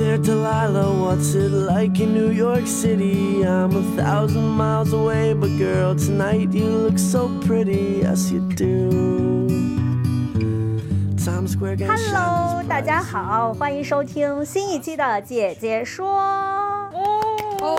[0.00, 3.44] There, Delilah, what's it like in New York City?
[3.44, 9.46] I'm a thousand miles away, but girl, tonight you look so pretty, yes you do.
[11.22, 16.08] Times Square can shine Hello，as 大家好，欢迎收听新一期的《姐姐说》。
[17.62, 17.76] 哦，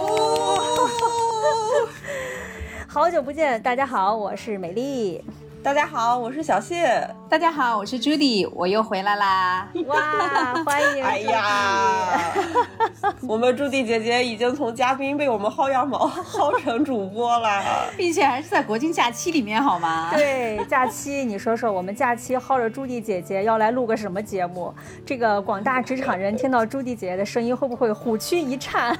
[2.87, 5.23] 好久不见，大家好，我是美丽。
[5.63, 7.07] 大家好，我是小谢。
[7.29, 9.69] 大家好，我是 Judy，我又回来啦。
[9.85, 11.03] 哇，欢迎！
[11.05, 12.33] 哎呀，
[13.27, 17.63] 我们朱棣姐姐已经从嘉宾被我们薅羊毛薅成主播了。
[17.95, 20.09] 并且还是在国庆假期里面，好吗？
[20.15, 24.73] 对，假期你说说，我们假期薅着朱棣姐姐要来录个什么节目？
[25.05, 28.97] 这个广大职场人听到朱棣姐姐的声音，会不会虎躯一颤？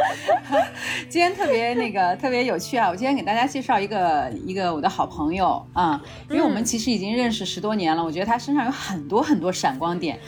[1.10, 2.88] 今天特别那个特别有趣啊！
[2.88, 10.18] 我今天给大家介绍一个一个我的好朋友啊、因为我们其实已经认识十多年了，我觉得他身上有很多很多闪光点。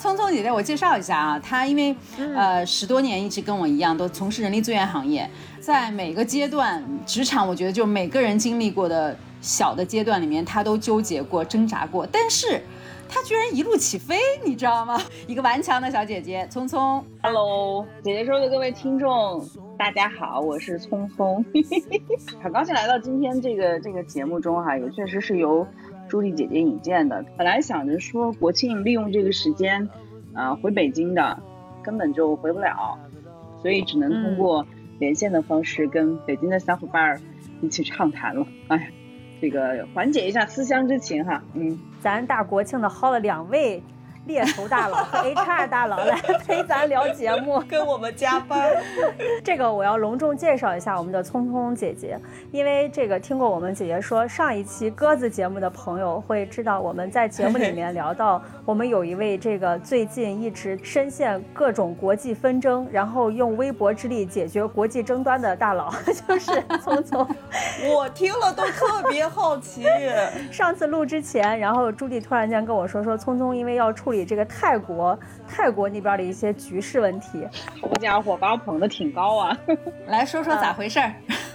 [0.00, 1.94] 聪聪姐姐，我介绍一下啊，她因为
[2.34, 12.60] 呃十多年一直跟我一样，都从事人力资源行业，在每个阶段职场，我觉得就每个人经历过的小的阶段里面，她都纠结过、挣扎过，但是
[13.08, 15.00] 她居然一路起飞，你知道吗？
[15.28, 17.04] 一个顽强的小姐姐，聪聪。
[17.22, 19.48] Hello，姐姐说的各位听众，
[19.82, 21.44] 大家好，我是聪聪，
[22.40, 25.66] 很高兴来到今天这个这个节目中哈，也确实是由
[26.08, 27.24] 朱莉姐姐引荐的。
[27.36, 29.90] 本来想着说国庆利用这个时间，
[30.34, 31.36] 呃，回北京的，
[31.82, 32.96] 根本就回不了，
[33.60, 34.64] 所以只能通过
[35.00, 37.20] 连线的方式跟北京的小伙伴儿
[37.60, 38.46] 一起畅谈了。
[38.68, 38.82] 哎呀，
[39.40, 41.76] 这个缓解一下思乡之情哈，嗯。
[41.98, 43.82] 咱大国庆的薅了两位
[44.26, 46.14] 猎头大佬和 HR 大佬来
[46.46, 47.60] 陪咱聊节目。
[47.68, 48.70] 跟我们加班，
[49.42, 52.18] 这个我要隆重介绍一下我们的聪聪姐姐，
[52.50, 65.92] 因为这个听过我们姐姐说上一期鸽子节目的朋友会知道，我们在节目里面聊到，我们有一位这个最近一直深陷各种国际纷争，然后用微薄之力解决国际争端的大佬，
[66.28, 67.26] 就是聪聪。
[67.94, 69.86] 我听了都特别好奇。
[70.50, 75.18] 上次录之前，然后朱莉突然间跟我说，说聪聪因为要处理这个泰国
[75.48, 77.44] 泰国那边的一些局势问题，
[77.80, 79.58] 好家伙，把我捧得挺高啊！
[80.06, 81.12] 来说说咋回事儿？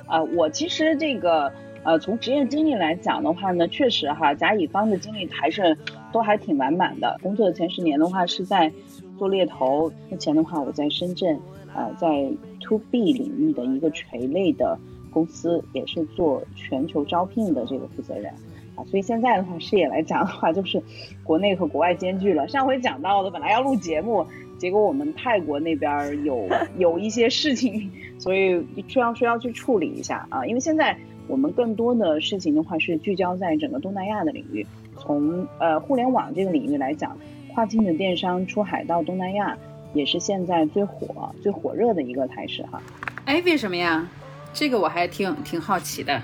[0.07, 1.51] 啊， 我其实这个
[1.83, 5.77] 呃，从职业经历来讲的话呢，确实哈，甲乙方的经历还是
[6.11, 7.17] 都还挺完满的。
[7.21, 8.69] 工作的前十年的话是在
[9.17, 11.39] 做猎头，目前的话我在深圳，
[11.73, 12.29] 呃，在
[12.59, 14.77] to B 领域的一个垂类的
[15.11, 18.33] 公司，也是做全球招聘的这个负责人。
[18.77, 20.81] 啊，所以现在的话，视野来讲的话，就是
[21.23, 22.47] 国内和国外兼具了。
[22.47, 24.25] 上回讲到的，本来要录节目，
[24.57, 30.45] 结果我们泰国那边儿有 有一些事情，所以需要需要去处理一下啊。
[30.45, 30.95] 因为现在
[31.27, 34.65] 我们更多的事情的话是聚焦在整个东南亚的领域，
[34.97, 37.17] 从呃互联网这个领域来讲，
[37.53, 39.57] 跨境的电商出海到东南亚，
[39.93, 42.79] 也是现在最火最火热的一个态势哈。
[43.25, 44.07] 哎，为什么呀？
[44.53, 46.21] 这个我还挺挺好奇的。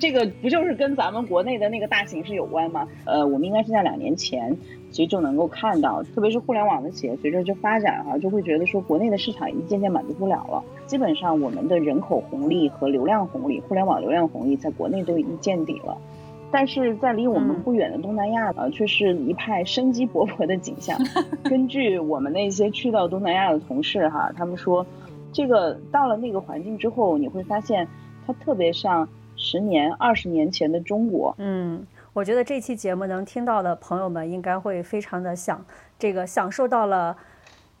[0.00, 2.88] 这个不就是跟咱们国内的那个大形势有关吗？
[3.04, 4.56] 呃，我们应该是在两年前，
[4.90, 10.64] 其实就能够看到，特别是互联网的企业随着就发展哈、就会觉得说国内的市场已经渐渐满足不了了。
[10.86, 15.96] 基本上我们的人口红利和流量红利，互联网流量红利在国内都已经见底了。
[16.50, 20.98] 但是在离我们不远的东南亚，呢，却是一派生机勃勃的景象。
[21.44, 24.84] 根据我们那些去到东南亚的同事哈，他们说，
[25.30, 27.86] 这个到了那个环境之后，你会发现
[28.26, 29.08] 它特别像
[29.40, 31.34] 十年、二十年前的中国。
[31.38, 35.64] 嗯，我觉得这期节目能听到的朋友们应该会非常的享
[35.98, 37.16] 这个享受到了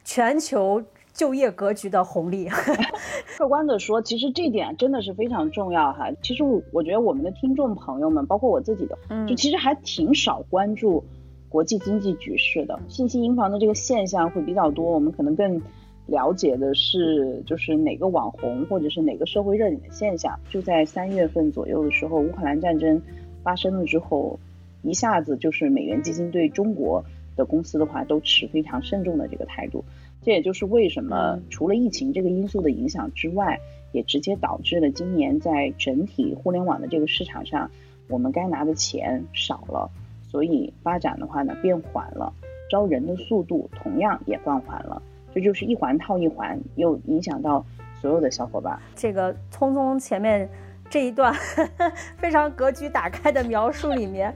[0.02, 0.82] 全球
[1.12, 2.48] 就业格局的红利。
[3.36, 6.10] 客观的说，其实这点真的是非常重要哈。
[6.22, 11.04] 其实我我觉得我们的听众朋友们，包括我自己的，嗯就其实还挺少关注
[11.48, 14.90] 国际经济局势的，信息银行的这个现象会比较多。
[14.90, 15.60] 我们可能更
[16.10, 20.36] 了解的是，就是哪个网红或者是哪个社会热点的现象。
[20.50, 23.00] 就在三月份左右的时候，乌克兰战争
[23.44, 24.40] 发生了之后，
[24.82, 27.04] 一下子就是美元基金对中国
[27.36, 29.84] 的公司的话都持非常慎重的这个态度。
[30.22, 33.60] 这也就是为什么除了疫情这个因素的影响之外，
[33.92, 37.70] 也直接导致了今年在整体互联网的这个市场上，
[38.08, 39.88] 我们该拿的钱少了，
[40.28, 42.32] 所以发展的话呢变缓了，
[42.68, 45.00] 招人的速度同样也放缓了，
[45.34, 47.64] 这就是一环套一环，又影响到
[48.00, 48.78] 所有的小伙伴。
[48.94, 50.48] 这个聪聪前面
[50.88, 51.32] 这一段
[52.18, 54.34] 非常格局打开的描述里面，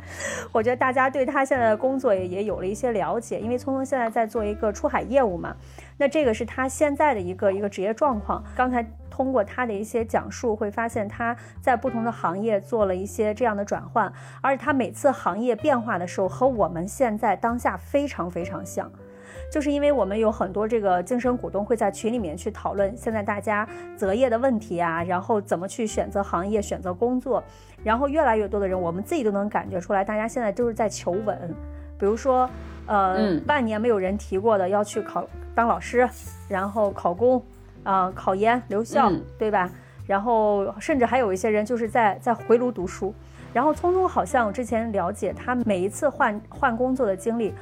[0.53, 3.41] 我觉得大家对他现在的工作也也有了一些了解。
[3.41, 5.57] 因为聪聪现在在做一个出海业务嘛，
[5.99, 8.45] 那这个是他现在的一个一个职业状况。
[8.55, 18.89] 刚才通过他的一些讲述，会发现他在不同的行业做了一些这样的转换，而且他每次行业变化的时候，和我们现在当下非常非常像。
[19.51, 27.43] 就是因为我们有很多这个精神股东会在群里面去讨论现在大家择业的问题啊，然后怎么去选择行业、选择工作，
[27.85, 31.55] 然后越来越多的人，我们自己都能感觉出来，大家现在都是在求稳。
[31.97, 32.51] 比如说，
[32.87, 35.25] 呃，半年没有人提过的要去考
[35.55, 36.09] 当老师，
[36.49, 37.41] 然后考公，
[37.85, 39.71] 啊，考研留校，对吧？
[40.07, 43.15] 然后甚至还有一些人就是在在回炉读书。
[43.53, 47.55] 然后聪聪好像我之前了解，他每一次换换工作的经历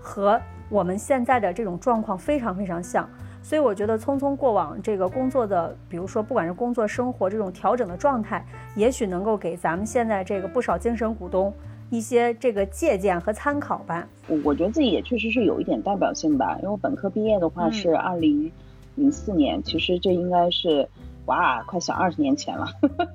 [0.00, 0.40] 和。
[0.70, 3.06] 我们现在的这种状况非常非常像，
[3.42, 8.46] 所以我觉得匆匆过往这个工作的，比如说不管是工作生活这种调整的状态，
[8.76, 11.52] 也许能够给咱们现在这个不少精神股东
[11.90, 14.06] 一些这个借鉴和参考吧。
[14.28, 18.50] 我我觉得自己也确实是有一点代表性吧，因为我本科毕业的话是二零
[18.94, 20.88] 零四年，其实这应该是
[21.26, 22.66] 哇，快想二十年前了。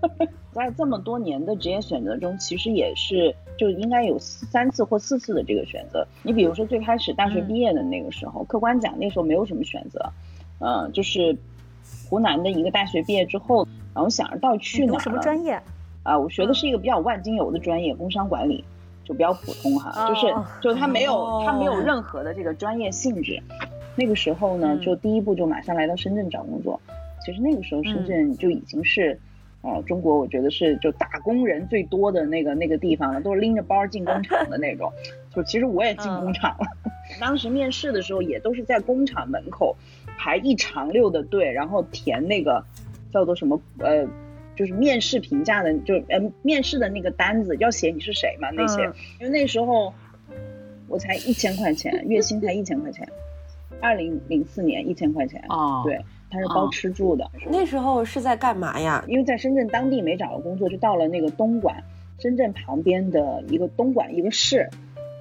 [0.53, 6.07] 在这么多年的职业选择中，其实也是就应该有三次或四次的这个选择。
[6.23, 10.09] 你比如说最开始大学毕业的那个时候，客观讲那时候没有什么选择，
[10.59, 11.37] 嗯，就是
[12.09, 14.99] 湖南的一个大学毕业之后，然后想着到底去哪儿？
[14.99, 15.61] 什么专业？
[16.03, 18.63] 啊，我学的是一个比较万金油的专业，工商管理，
[19.03, 23.41] 就比较普通哈，就是就他没有他没有任何的这个专业性质。
[23.97, 26.79] 那个时候呢，就第一步就马上来到深圳找工作。
[27.23, 29.19] 其实那个时候深圳就已经是。
[29.67, 34.94] 呃，中国我觉得是就打工人最多的那个那个地方了，都是拎着包进工厂的那种。
[35.33, 36.67] 就其实我也进工厂了，
[37.19, 39.75] 当时面试的时候也都是在工厂门口
[40.19, 42.63] 排一长溜的队，然后填那个
[43.12, 44.07] 叫做什么呃，
[44.56, 48.83] 就是面试评价的，就呃面试的那个单子要写你是谁嘛那些。
[49.19, 49.91] 因为那时候
[50.88, 53.09] 我才一千块钱，月薪才一千块钱，
[53.81, 56.00] 二零零四年一千块钱啊，对。
[56.30, 57.30] 他是包吃住的。
[57.50, 59.04] 那时候是在干嘛呀？
[59.07, 61.83] 因为在深圳当地没找到工作，就到了那个东莞，
[62.19, 64.69] 深圳旁边的一个东莞一个市，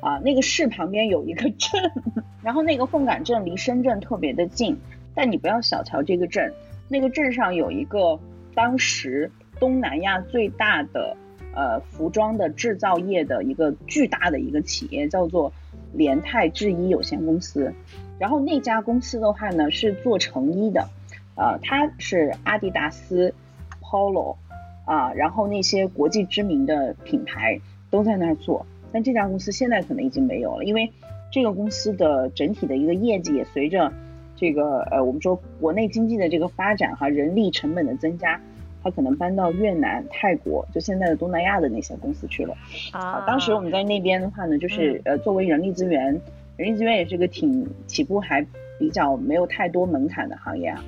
[0.00, 1.92] 啊，那个市旁边有一个镇，
[2.42, 4.76] 然后那个凤岗镇离深圳特别的近，
[5.14, 6.52] 但你不要小瞧这个镇，
[6.88, 8.18] 那个镇上有一个
[8.54, 11.16] 当时东南亚最大的
[11.54, 15.52] 呃服装的制造业的一个巨大的一个企业，叫做
[15.94, 17.72] 联泰制衣有限公司，
[18.18, 20.88] 然后那家公司的话呢是做成衣的。
[21.36, 23.34] 呃，它是阿迪达斯、
[23.82, 24.36] Polo，
[24.84, 27.60] 啊，然后那些国际知名的品牌
[27.90, 30.92] 都在那儿做，但这家公司现在可能已经没有了，因为
[31.32, 33.92] 这个公司的整体的一个业绩也随着
[34.36, 38.40] 这个呃，我们说国内经济的这个发展哈，人力成本的增加，
[38.84, 42.54] 它可能搬到越南、泰国，就现在的东南亚的那些公司去了。
[42.92, 46.20] 啊，当时我们在那边的话呢，就是呃，作为人力资源，
[46.58, 48.46] 人力资源也是个挺起步还
[48.78, 50.84] 比较没有太多门槛的行业啊。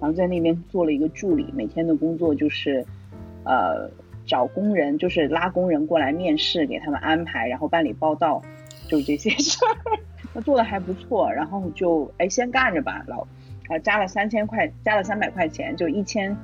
[0.00, 2.86] 然后在那边做了一个助理，每天的工作就是，
[3.44, 3.90] 呃，
[4.24, 8.40] 找工人，就是拉工人过来面试，给他们安排，然后办理报到，
[8.88, 9.98] 就这些事儿。
[10.32, 13.26] 那做的还不错，然后就哎先干着吧，老，
[13.68, 16.34] 啊加了三千块，加了三百块钱，就一千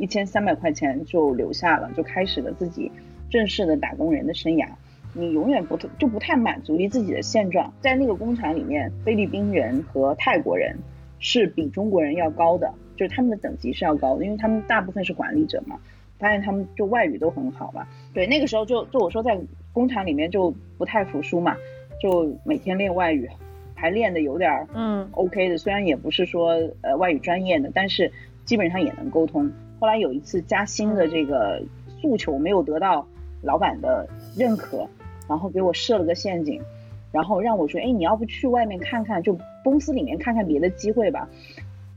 [0.00, 2.90] 一千三百块钱就留下了，就开始了自己
[3.28, 4.66] 正式的打工人的生涯。
[5.12, 10.76] 你永远不就不太满足于自己的现状，在那个工厂里面，菲律宾人和泰国人
[11.18, 12.72] 是比中国人要高的。
[12.96, 15.78] 就是他们的等级是要高的，因为他们大部分是管理者嘛，
[16.18, 17.86] 发现他们就外语都很好嘛。
[18.12, 19.40] 对，那个时候就就我说在
[19.72, 21.56] 工厂里面就不太服输嘛，
[22.02, 23.26] 就每天练外语，
[23.74, 26.50] 还练的有点儿嗯 OK 的，虽然也不是说
[26.82, 28.12] 呃外语专业的，但是
[28.44, 29.50] 基本上也能沟通。
[29.80, 31.60] 后来有一次加薪的这个
[32.00, 33.06] 诉求没有得到
[33.42, 34.06] 老板的
[34.36, 34.86] 认可，
[35.26, 36.60] 然后给我设了个陷阱，
[37.10, 41.26] 然后让我说，哎，你要不去外面看看，就公司里面看看别的机会吧。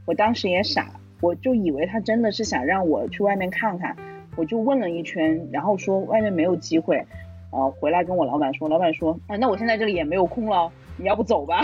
[0.05, 3.95] 我当时也傻，我就以为他真的是想让我去外面看看，
[4.37, 7.05] 我就问了一圈，然后说外面没有机会，
[7.51, 11.61] 呃，回来跟我老板说，老板说，啊，那我现在这里也没有空了，你要不走吧？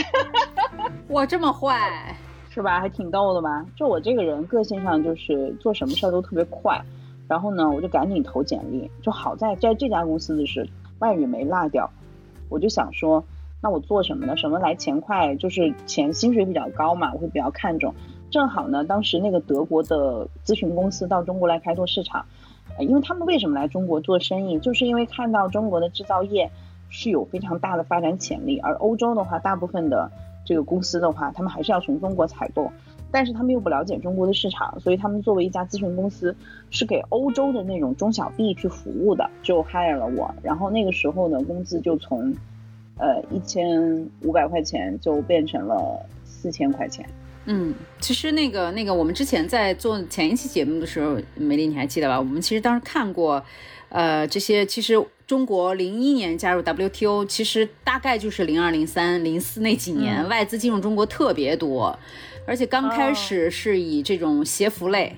[1.09, 2.13] 哇，这么坏，
[2.59, 2.81] 是吧？
[2.81, 3.65] 还挺逗的吧？
[3.73, 6.77] 就我这个人个性上就是做什么事儿都特别快，
[7.25, 10.67] 然后呢，我就赶紧投简历，就好在在这家公司的是
[10.99, 11.89] 外语没落掉，
[12.49, 13.23] 我就想说，
[13.61, 14.35] 那我做什么呢？
[14.35, 15.33] 什么来钱快？
[15.37, 17.95] 就是钱薪水比较高嘛，我会比较看重。
[18.29, 22.25] 正好呢，当时那个德国的咨询公司到中国来开拓市场，
[22.77, 26.51] 呃，因为他们为什么来中国做生意，就是因为看到中国的制造业
[26.89, 30.11] 是有非常大的发展潜力，而欧洲的话，大部分的
[30.49, 32.71] 这个公司的话，他们还是要从中国采购，
[33.11, 36.35] 但是他们又不了解中国的市场，所以他们作为一家咨询公司，
[36.71, 40.33] 是给欧洲的那种中小币去服务的，就 hire 了我。
[40.41, 42.33] 然后那个时候呢，工资就从，
[42.97, 47.07] 呃一千五百块钱就变成了四千块钱。
[47.45, 52.17] 嗯，其实那个那个，我们之前在做前一期节目的时候，美丽你还记得吧？
[52.17, 53.43] 我们其实当时看过，
[53.89, 54.99] 呃，这些其实
[55.29, 61.95] 中国零一年加入 WTO，其实大概就是零二、零三、零四那几年，外资进入中国特别多，
[62.47, 65.15] 而且刚开始是以这种鞋服类。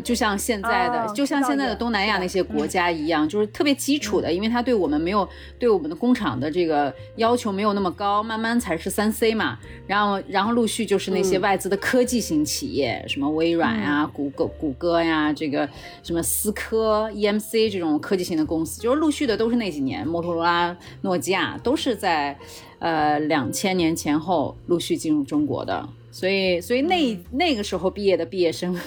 [0.00, 9.58] 就像现在的，哦就像现在的东南亚那些国家一样，就是特别基础的，嗯因为它对我们没有对我们的工厂的这个要求没有那么高，慢慢才是三 C 嘛。
[9.86, 15.68] 然后，然后陆续就是那些外资的科技型企业，什么微软呀、谷歌、谷歌呀，这个
[16.02, 22.36] 什么思科、EMC 这种科技型的公司，就是陆续的都是那几年，摩托罗拉、诺基亚都是在
[22.78, 25.86] 呃两千年前后陆续进入中国的。
[26.12, 28.78] 所以，所以那、那个时候毕业的毕业生，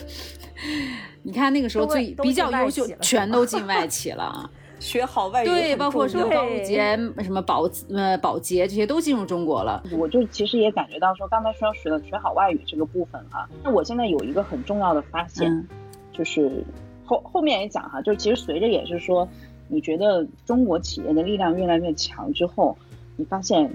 [1.23, 4.49] 你看那个时候最比较优秀全都 进外企了。
[4.79, 6.43] 学好外语对，包括什么重要。
[6.43, 9.81] 高露洁、什么保呃保洁这些都进入中国了。
[9.97, 15.67] 我就其实也感觉到说，刚才说学的学好外语这个部分哈、那我现在有一个很重要的发现，嗯。
[16.13, 16.63] 就是
[17.03, 19.27] 后后面也讲哈，就是其实随着也是说，
[19.67, 22.77] 你觉得中国企业的力量越来越强之后，
[23.17, 23.69] 你发现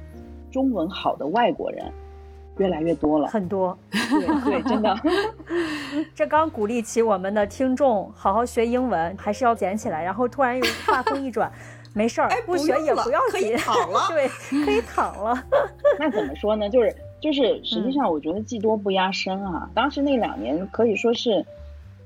[0.50, 1.92] 中文好的外国人
[2.60, 3.26] 越来越多了。
[3.28, 3.76] 很多。
[3.90, 4.96] 对对，真的。
[6.14, 10.04] 这刚鼓励起我们的听众好好学英文，还是要捡起来。
[10.04, 11.50] 然后突然又话锋一转，
[11.94, 14.28] 没事儿，哎不学也不要可以紧，躺了对，
[14.64, 15.42] 可以躺了。
[15.98, 16.68] 那怎么说呢？
[16.68, 19.70] 就是就是，实际上我觉得技多不压身啊。
[19.74, 21.44] 当时那两年可以说是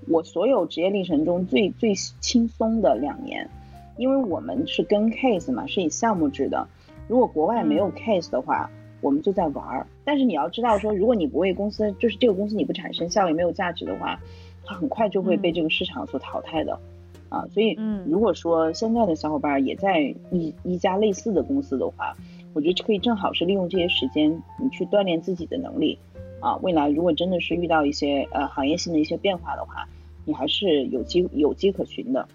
[0.09, 3.51] 我所有职业历程中最最轻松的两年，
[3.97, 6.69] 因为我们是跟 case 嘛，是以项目制的。
[7.09, 8.71] 如果国外没有 case 的话，
[9.05, 9.87] 我们就在玩儿。
[10.05, 14.19] 但是你要知道说，如果你不为公司，就是这个公司你不产生效益、没有价值的话，
[14.65, 16.81] 它很快就会被这个市场所淘汰的。
[17.29, 22.17] 啊，所以嗯如果说现在的小伙伴也在一一家类似的公司的话，
[22.53, 25.99] 我觉得可以正好是利用这些时间，你去锻炼自己的能力，
[26.41, 29.89] 啊，未来如果真的是遇到一些呃行业性的一些变化的话，
[30.25, 32.27] 你还是有机有机可循的。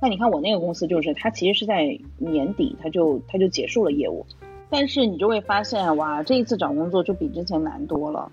[0.00, 4.26] 那你看我那个公司就是，它其实是在年底它就它就结束了业务，
[4.70, 8.30] 但是你就会发现哇，这一次找工作就比之前难多了，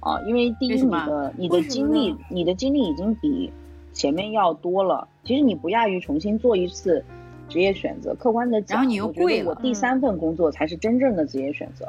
[0.00, 3.52] 啊，因为第一你的你的经历你的经历已经比
[3.92, 7.04] 前面要多了，其实你不亚于重新做一次
[7.48, 8.14] 职业选择。
[8.14, 11.86] 客观的讲，然后你又我觉得贵了我第三份工作才是真正的职业选择。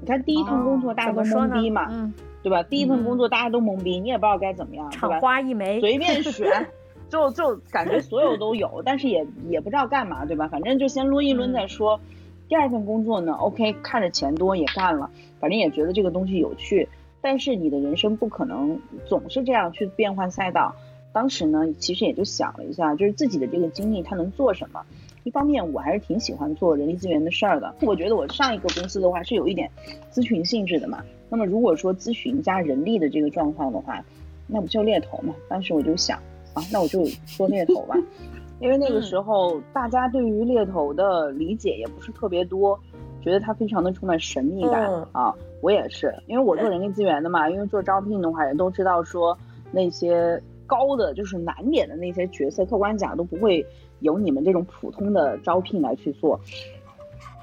[0.00, 2.62] 你看第一份工作大家都懵逼嘛，嗯，对吧？
[2.62, 5.20] 第一份工作大家都懵逼，你也不知道该怎么样，对厂吧？
[5.20, 6.68] 花一枚，随便选，
[7.08, 10.48] 就就感觉所有都有，但是也也不知道干嘛，对吧？
[10.48, 12.00] 反正就先抡一抡再说。
[12.48, 15.10] 第二份工作呢，OK，看着钱多也干了，
[15.40, 16.88] 反正也觉得这个东西有趣，
[17.20, 20.74] 但是你的人生不可能总是这样去变换赛道。
[21.12, 24.80] 当时呢，其实也就想了一下，就是自己的这个经历它能做什么。
[25.24, 27.74] 一方面，我还是挺喜欢做人力资源的事儿的。
[27.80, 29.68] 我觉得我上一个公司的话是有一点
[30.12, 31.02] 咨询性质的嘛。
[31.28, 34.04] 那么如果说咨询加人力的这个状况的话，
[34.46, 35.34] 那不就猎头嘛？
[35.48, 36.18] 当时我就想
[36.54, 37.96] 啊，那我就做猎头吧，
[38.58, 42.78] 因为那个时候大家对于猎头的理解也不是特别多，
[43.20, 45.34] 觉得它非常的充满神秘感、嗯啊。
[45.60, 49.36] 我也是，因为我做人力资源的嘛，因为做招聘的话也都知道说
[49.72, 53.66] 那些高的就是难点的那些角色，客观讲都不会
[54.00, 56.38] 由你们这种普通的招聘来去做。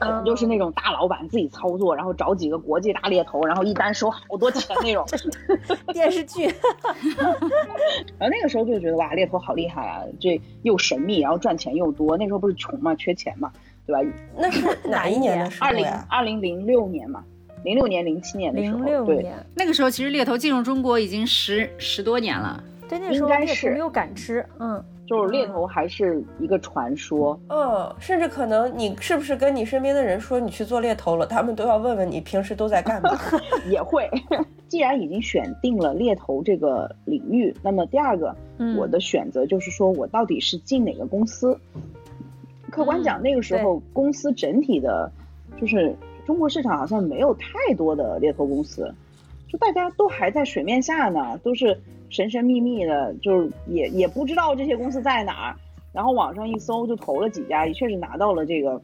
[0.03, 5.05] 可能就是那种大老板自己操作，然后找几个国际大猎头，然后一单收好多钱那种。
[5.93, 6.45] 电视剧，
[8.17, 12.17] 然后那个时候就觉得哇，猎头好厉害啊，这又神秘，然后赚钱又多。
[12.17, 13.51] 那时候不是穷嘛，缺钱嘛，
[13.85, 14.11] 对吧？
[14.37, 16.05] 那是 哪一年的时候二零呀？
[16.09, 17.23] 二零零六年嘛，
[17.63, 22.61] 零六年零七年的时候，对，那个时候其实猎头进入中国已经十十多年了。
[22.89, 27.39] 对，那时候应该是猎头没有感知，嗯，就是猎头还是一个传说。
[27.49, 33.09] 嗯，甚至可能你是不是跟你身边的人说你去做猎头了，他们都要问问你平时都在干嘛？
[33.69, 34.09] 也会。
[34.67, 41.55] 既然已经选定了猎头这个领域，那么第二个，嗯我的选择就是说我到底是进哪个公司。
[42.71, 45.11] 客观讲，那个时候公司整体的，
[45.61, 45.95] 就是
[46.25, 48.91] 中国市场好像没有太多的猎头公司，
[49.47, 51.79] 就大家都还在水面下呢，都是
[52.13, 55.55] 神神秘秘的，就是也也不知道这些公司在哪儿。
[55.91, 58.81] 然后网上一搜就投了几家，也确实拿到了这个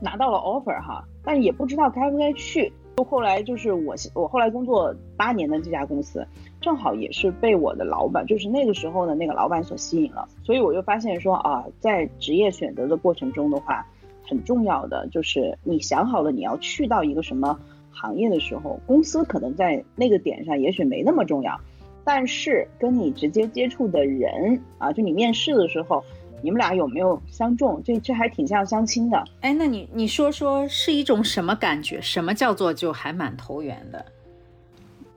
[0.00, 2.72] 拿到了 offer 哈，但也不知道该不该去。
[2.96, 6.24] 就后来就是我我后来工作八年的这家公司，
[6.60, 13.84] 正好也是被我的老板，就是那个时候的那个老板所吸引了，所以我就发现说啊，在职业选择的过程中的话，
[14.28, 17.58] 很重要的就是你想好了你要去到一个什么
[17.90, 21.60] 行业的时候，公司可能在那个点上也许没那么重要，
[22.04, 26.04] 但是跟你直接接触的人啊，就你面试的时候，
[26.42, 27.80] 你们俩有没有相中？
[27.82, 29.24] 这这还挺像相亲的。
[29.40, 32.00] 哎，那你你说说是一种什么感觉？
[32.00, 34.04] 什么叫做就还蛮投缘的？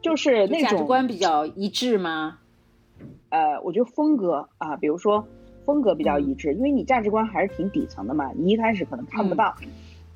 [0.01, 2.37] 就是那种价值种观比较一致吗？
[3.29, 5.27] 呃，我觉得风格啊，比如说
[5.65, 9.53] 风格比较一致，因为你价值观还是挺底层的嘛，你一开始可能看不到，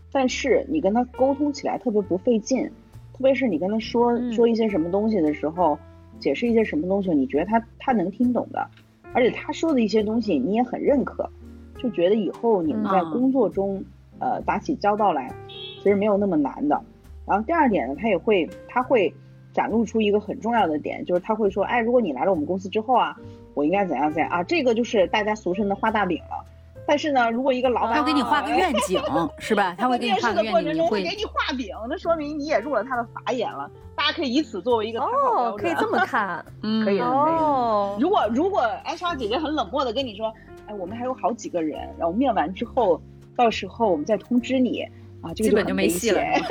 [0.09, 2.63] 但是你跟他沟通起来特别不费劲，
[3.11, 5.77] 特别是你跟他说、说一些什么东西的时候，
[6.21, 8.65] 解释一些什么东西，你觉得他他能听懂的，
[9.11, 11.29] 而且他说的一些东西你也很认可，
[11.77, 13.83] 就觉得以后你们在嗯工作中、
[14.19, 16.81] 呃打起交道来，其实没有那么难的。
[17.25, 19.13] 然后第二点呢，他也会他会
[19.51, 23.17] 展露出一个很重要的点，就是他会说，哎，如果你来了我们公司之后啊，
[23.53, 26.45] 我应该怎样怎样啊，这个就是大家俗称的画大饼了。
[26.87, 29.01] 但是呢，如果一个老板他会给你画个愿景，
[29.39, 29.75] 是吧？
[29.77, 33.69] 他会给你面画个愿景，试的过程中会给你画饼，那说明你也入了他的法眼了。
[33.95, 35.57] 大家可以以此作为一个参考标哦，准。
[35.57, 37.95] 可以这么 看 嗯可以的哦。
[37.99, 40.33] 如果如果 HR 姐姐很冷漠的跟你说，
[40.65, 42.99] 哎，我们还有好几个人，然后面完之后，
[43.37, 44.81] 到时候我们再通知你
[45.21, 46.43] 啊，这个基本就没戏了险。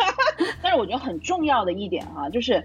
[0.63, 2.63] 但是我觉得很重要的一点哈、就是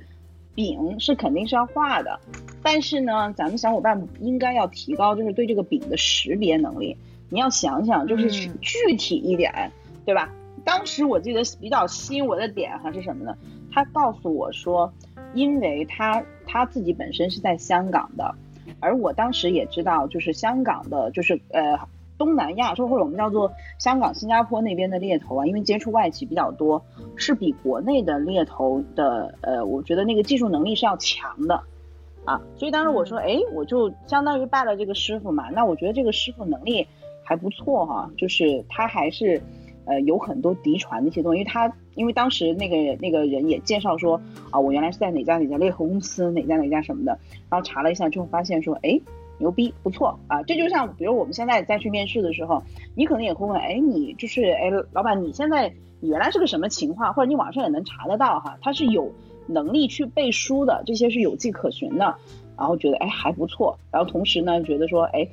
[0.54, 2.20] 饼是肯定是要画的，
[2.62, 6.96] 但是呢，咱们小伙伴应该要提高就是对这个饼的识别能力。
[7.30, 8.30] 你要想想，就是
[8.62, 9.72] 具体一点，
[10.06, 10.32] 对吧？
[10.64, 13.36] 当时我记得比较吸引我的点还是什么呢？
[13.72, 14.92] 他告诉我说，
[15.34, 18.34] 因为他他自己本身是在香港的，
[18.80, 21.78] 而我当时也知道，就是香港的，就是呃
[22.18, 26.84] 东南亚，就或者我们叫做香港、新加坡那边的猎头啊，因为接触外企比较多，
[27.16, 31.62] 是比国内的猎头的呃，我觉得那个技术能力是要强的。
[32.24, 36.88] 啊，所以当时我说，哎，我就相当于拜了这个师傅嘛，那我觉得这个师傅能力
[37.28, 39.42] 还不错哈、就是他还是，
[39.86, 47.18] 呃，有很多嫡传的一些东西，因为他因为当时那个那个人也介绍说，啊，我原来是在哪家哪家猎头公司，哪家哪家什么的，
[47.50, 49.02] 然后查了一下之后发现说，哎，
[49.40, 52.62] 牛逼，不错啊，这就像比如我们现在再去面试的时候，
[52.96, 59.12] 你可能也会问，哎，你就是哎，老板，你现在你原来是个什么情况，或者你网上也能查得到哈，他是有
[59.48, 62.16] 能力去背书的，这些是有迹可循的，
[62.58, 65.28] 然后觉得哎还不错，然后同时呢觉得说，哎，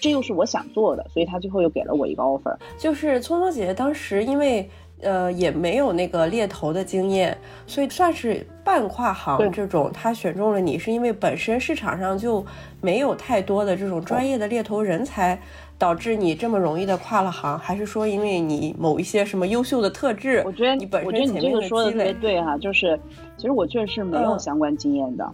[0.00, 2.56] 这又是我想做的，所以他最后又给了我一个 offer。
[2.78, 4.68] 就是聪聪姐姐当时因为
[5.02, 12.44] 呃也没有那个猎头的经验，所以算是半跨行对这种，他选中了你是因为本身市场上就
[12.80, 15.38] 没有太多的这种专业的猎头人才。
[15.78, 20.42] 导致你这么容易的跨了行，还是说因为你某一些什么优秀的特质？
[20.46, 22.98] 我觉得你本我觉得你这个说的特别对哈、就是
[23.36, 25.30] 其实我确实是没有嗯相关经验的，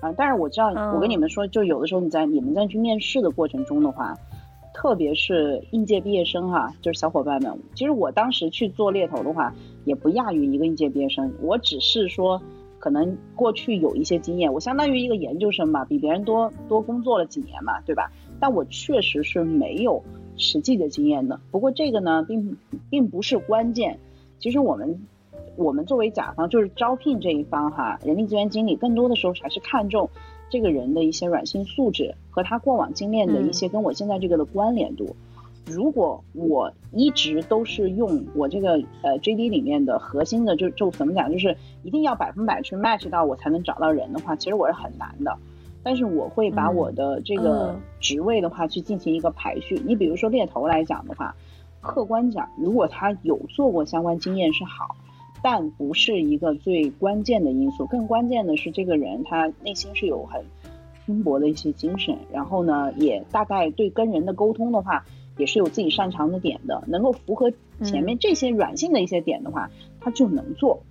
[0.00, 4.14] 啊，但是我知道，嗯我跟你们说，就有的时候你在你们在去面试的过程中的话，
[4.74, 12.40] 特别是应届毕业生哈、就是小伙伴们，其实我当时去做猎头的话，也不亚于一个应届毕业生，我只是说。
[12.82, 18.10] 可能过去有一些经验，我相当于一个研究生吧，比别人多多工作了几年嘛，对吧？
[18.40, 20.02] 但我确实是没有
[20.38, 21.38] 实际的经验的。
[21.50, 22.56] 不过这个呢，并
[22.88, 23.98] 并不是关键。
[24.38, 24.98] 其实我们
[25.56, 30.08] 我们作为甲方，就是招聘这一方哈，人力资源经理，更多的时候还是看重
[30.48, 35.16] 这个人的一些软性素质和他过往经验的一些跟我现在这个的关联度。
[35.66, 45.36] 如果我一直都是用我这个呃 JD 里面的核心的，就就怎么讲，就是一定要百分百去 match 到我才能找到人的话，其实我是很难的。
[45.82, 49.80] 但是我会把我的这个嗯职位的话去进行一个排序。
[49.86, 51.34] 你比如说猎头来讲的话，
[51.80, 54.96] 客观讲，如果他有做过相关经验是好，
[55.42, 57.86] 但不是一个最关键的因素。
[57.86, 60.44] 更关键的是这个人他内心是有很
[61.06, 65.04] 拼搏的一些精神，然后呢，也大概对跟人的沟通的话，
[65.36, 70.82] 也是有自己擅长的点的，能够符合前面这些软性的一些点的话，他就能做。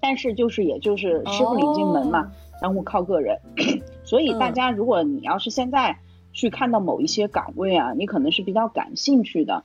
[0.00, 3.40] 但是就是也就是师傅领进门嘛，相互靠个人。
[4.04, 5.98] 所以大家如果你要是现在
[6.34, 9.64] 去看到某一些岗位啊，你可能是比较感兴趣的，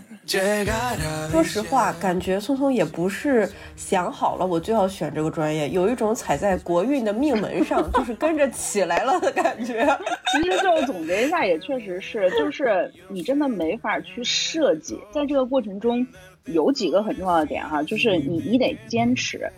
[1.29, 9.85] 说实话，感觉聪聪也不是想好了我就要选这个专业，有一种踩在国运的命门上，就是跟着起来了的感觉。
[10.31, 16.05] 其实最后总结一下，也确实是，就是你真的没法去设计，在这个过程中
[16.45, 19.49] 有几个很重要的点哈，就是你你得坚持，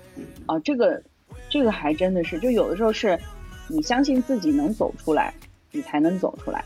[0.48, 1.02] 啊，这个
[1.50, 3.20] 这个还真的是，就有的时候是
[3.68, 5.34] 你相信自己能走出来，
[5.72, 6.64] 你才能走出来。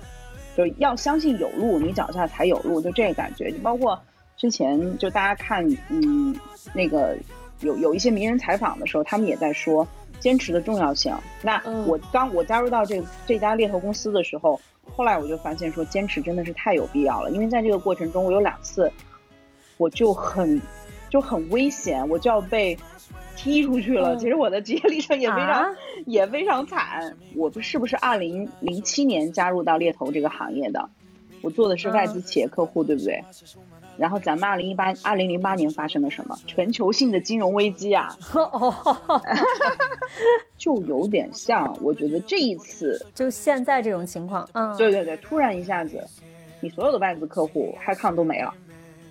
[0.58, 3.52] 就要相信有路，你脚下才有路，就这个感觉。
[3.52, 4.02] 就包括
[4.36, 6.36] 之前就大家看，嗯，
[6.74, 7.16] 那个
[7.62, 9.88] 有有一些名人采访的时候，他们也在说
[10.20, 11.16] 坚持的重要性。
[11.44, 14.60] 那嗯我刚我加入到这这家猎头公司的时候，
[14.96, 18.92] 后来我就发现说坚持真的是太有必要了，因为在这个过程中，我有两次
[19.78, 20.60] 我就很
[21.10, 22.78] 就很危险，我就要被
[23.36, 24.16] 踢出去了。
[24.16, 25.70] 嗯其实我的职业历程也非常、啊
[26.06, 27.16] 也非常惨。
[27.36, 30.90] 我不是不是二零零七年加入到猎头这个行业的，
[31.42, 33.24] 我做的是外资企业客户，对不对？
[33.98, 36.38] 然后咱们二零一八二零零八年发生了什么？
[36.46, 38.72] 全球性的金融危机啊， 哦，
[40.58, 46.04] 就有点像，我觉得这一次 就现在这种情况，嗯，对对对，突然一下子，
[46.62, 48.54] 你所有的外资客户 h i c o n 都没了，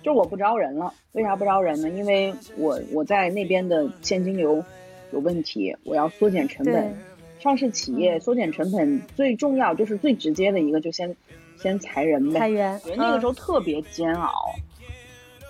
[0.07, 0.93] 就我不招人了。
[1.11, 1.89] 为啥不招人呢？
[1.89, 4.63] 因为我我在那边的现金流
[5.11, 6.97] 有问题，我要缩减成本。
[7.41, 11.13] 上市企业缩减成本最重要就是最直接的一个，就先
[11.57, 12.39] 先裁人呗。
[12.39, 14.31] 裁员我觉得那个时候特别煎熬，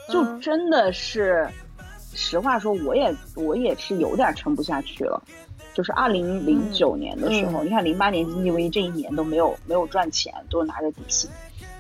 [0.10, 1.48] 就嗯真的是，
[2.16, 5.22] 实话说，我也我也是有点撑不下去了。
[5.76, 11.30] 就是二零零九年的时候，你看零八年经济危机这一年都没有没有赚钱，都是拿着底薪，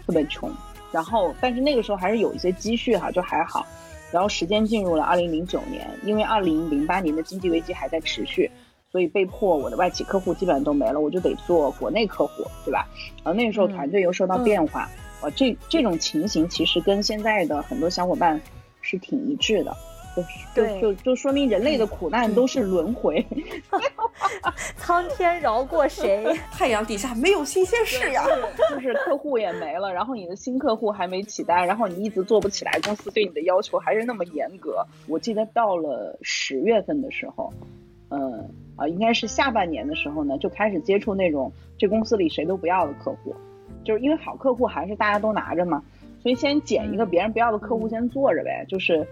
[0.05, 0.47] 特别穷。
[0.91, 3.65] 然后，但是那个时候还是有一些积蓄哈，就还好。
[4.09, 8.49] 然后时间进入了二零零九年，因为二零零八年的经济危机还在持续，
[8.89, 12.87] 所以被迫我的外企客户基本上都没了，我就得做国内客户，对吧？
[13.23, 14.89] 然后那个时候嗯团队又受到变化，
[15.21, 18.39] 呃，这这种情形其实跟现在的很多小伙伴
[18.81, 19.75] 是挺一致的，
[20.23, 23.25] 就对就就就说明人类的苦难都是轮回。
[24.77, 26.25] 苍天饶过谁？
[26.51, 28.23] 太阳底下没有新鲜事呀。
[28.69, 34.85] 就是客户也没了，然后你的新客户还没起单，然后你一直做不起来，公司对你的要求还是那么严格。
[35.07, 37.53] 我记得到了十月份的时候，
[38.09, 43.35] 嗯啊，应该是下半年的时候呢，就开始接触那种这公司里谁都不要的客户，
[43.83, 45.83] 就是因为好客户还是大家都拿着嘛，
[46.21, 49.05] 所以先捡一个别人不要的客户先做着呗，就是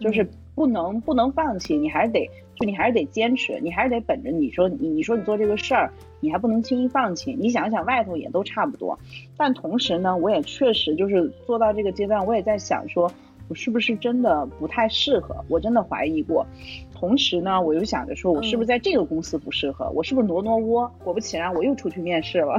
[0.00, 7.34] 就是不能不能放弃，你还是得就你还是得坚持，你还是得本着你说你你说你做这个事儿，你还不能轻易放弃。
[7.34, 8.98] 你想想外头也都差不多，
[9.36, 13.10] 但同时呢，我也确实就是做到这个阶段，我也在想说，
[13.48, 15.36] 我是不是真的不太适合？
[15.48, 16.46] 我真的怀疑过。
[16.94, 19.90] 同时呢，我又想着说，我是不是在这个公司不适合？
[19.90, 20.90] 我是不是挪挪窝？
[21.04, 22.56] 果不其然，我又出去面试了。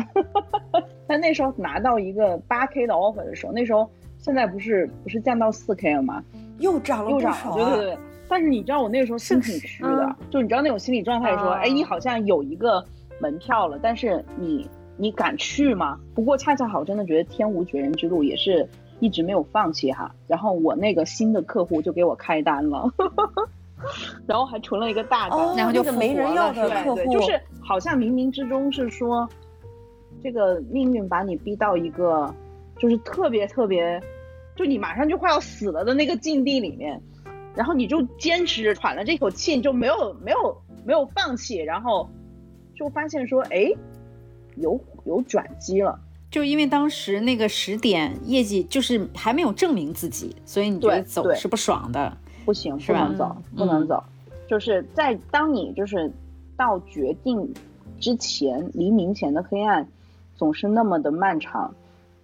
[1.08, 6.23] 但那时候拿到一个八 K 的 offer 的时候，那时候现在不是不是降到四 K 了吗？
[6.60, 7.76] 又涨了又涨了，不少啊！
[7.76, 7.98] 对对对。
[8.30, 12.84] 但是你知道我那个时候心挺虚的，嗯就你知道那种心理状态说，啊哎，你好像有一个
[13.22, 15.98] 门票了，但是你你敢去吗？
[16.13, 18.67] 不过恰恰好，真的觉得天无绝人之路，也是
[19.00, 20.13] 一直没有放弃哈。
[20.28, 22.91] 然后我那个新的客户就给我开单了，
[24.28, 29.26] 然后还存了一个大单，哦，然后就那个没人要的对对，客户，就是好像冥冥之中是说，
[30.22, 32.30] 这个命运把你逼到一个
[32.78, 34.02] 就是特别特别，
[34.58, 37.00] 就你马上就快要死了的那个境地里面，
[37.56, 42.10] 然后你就坚持喘了这口气，你就没有没有没有放弃，然后
[42.76, 43.72] 就发现说，哎，
[44.56, 45.98] 有有转机了。
[46.30, 52.17] 就因为当时那个时点业绩就是还没有证明自己，所以你觉得走是不爽的。
[52.43, 54.04] 不行，不能走，不能走。
[54.48, 56.12] 就是在当你就是
[56.58, 57.54] 到决定
[58.00, 59.88] 之前，黎明前的黑暗
[60.36, 61.74] 总是那么的漫长，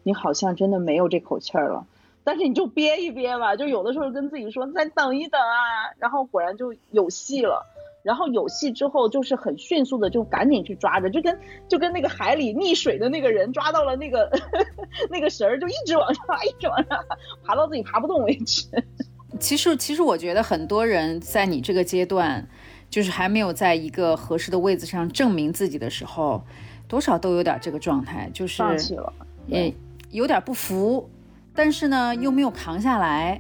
[0.04, 1.86] 你好像真的没有这口气儿了。
[2.24, 7.66] 但是你就憋一憋吧，就有的时候跟自己说再等一等啊，然后果然就有戏了。
[8.04, 14.30] 然后有戏之后，就是很迅速的就赶紧去抓着，就跟就跟那个海里溺水的那个人抓到了那个
[15.10, 18.68] 那个绳儿，就一直往上爬，一直往上爬，爬到自己爬不动为止。
[19.40, 22.46] 其实，其实我觉得很多人在你这个阶段，
[22.90, 26.44] 就是还没有在一个合适的位置上证明自己的时候，
[26.90, 29.14] 多少都有点这个状态，就是放弃了。
[29.48, 29.74] 也
[30.12, 31.10] 有点不服，
[31.56, 33.40] 但是呢又没有扛下来。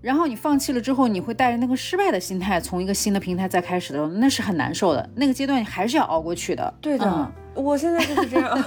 [0.00, 5.08] 然后你放弃了之后，你会带着那个失败的心态，从一个新的平台再开始的时候，那是很难受的。
[5.14, 6.74] 那个阶段你还是要熬过去的。
[6.80, 8.58] 对的嗯我现在就是这样，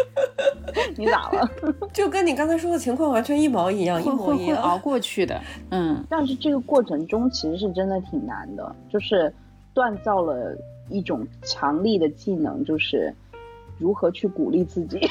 [0.94, 1.50] 你咋了？
[1.90, 4.76] 就跟你刚才说的情况完全一毛一样，一会模一会会熬。
[4.76, 5.40] 过去的。
[5.70, 9.32] 嗯，但是这个过程中其实是真的挺难的，就是
[9.74, 10.54] 锻造了
[10.90, 13.12] 一种强力的技能，就是
[13.80, 15.00] 如何去鼓励自己。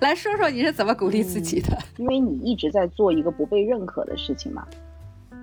[0.00, 1.76] 来说说你是怎么鼓励自己的？
[1.98, 4.66] 因为你一直在做一个不被认可的事情嘛。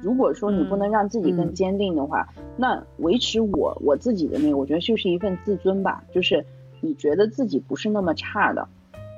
[0.01, 6.03] 如果说你不能让自己更坚定的话，那维持我我自己的那个，我觉得就是一份自尊吧。
[6.11, 6.45] 就是
[6.81, 8.67] 你觉得自己不是那么差的，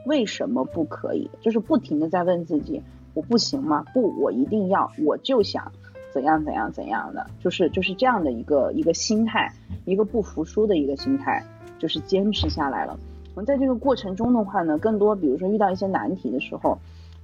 [0.06, 1.30] 为什么不可以？
[1.42, 2.82] 就是不停的在问自己，
[3.14, 3.86] 我不行吗？
[3.94, 5.72] 不，我一定要，我就想
[6.14, 9.54] 怎样怎样怎样的，就是就是这样的一个一个心态，
[9.86, 11.46] 一个不服输的一个心态，
[11.80, 13.00] 就是坚持下来了。
[13.36, 16.78] 我们在这个过程中的话呢，更多比如说遇到一些难题的时候，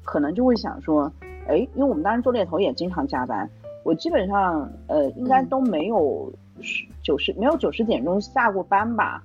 [0.04, 1.12] 可能就会想说，
[1.48, 3.50] 哎，因为我们当时做猎头也经常加班，
[3.84, 9.22] 我基本上呃应该都没有十九十没有九十点钟下过班吧，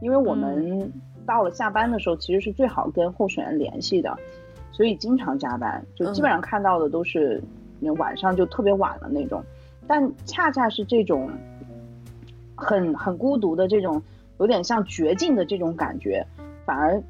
[0.00, 0.92] 因为我们
[1.26, 4.16] 到了下班的时候其实是最好跟候选人联系的，
[4.70, 7.42] 所以经常加班，就基本上看到的都是
[7.80, 9.42] 那晚上就特别晚了那种，
[9.88, 11.28] 但恰恰是这种
[12.54, 14.00] 很很孤独的这种。
[14.40, 16.26] 有点像绝境的这种感觉，
[16.64, 17.00] 反而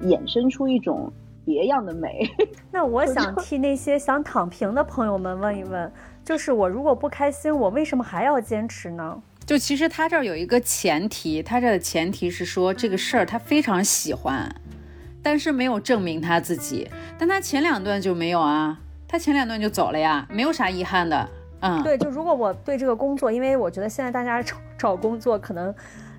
[0.00, 1.10] 衍生出一种
[1.44, 2.28] 别样的美。
[2.72, 5.90] 那我想替那些想躺平的朋友们问一问，
[6.24, 9.22] 就是我如果不开心，我为什么还要坚持呢？
[9.46, 14.52] 就其实他这儿有一个前提，他这的前提是说这个事儿他非常喜欢，
[15.22, 16.90] 但是没有证明他自己。
[17.16, 21.28] 但他前两段就没有啊，他前两段就走了呀，没有啥遗憾的。
[21.60, 25.72] 嗯，对，就如果我对这个工作，因为我觉得现在大家找找工作可能。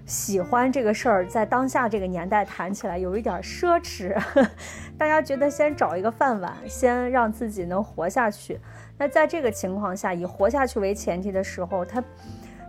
[0.05, 4.15] 喜欢这个事儿，在当下这个年代谈起来有一点奢侈。
[4.97, 8.59] 大家觉得先找一个饭碗，先让自己能活下去。
[8.97, 12.03] 那在这个情况下，以活下去为前提的时候，他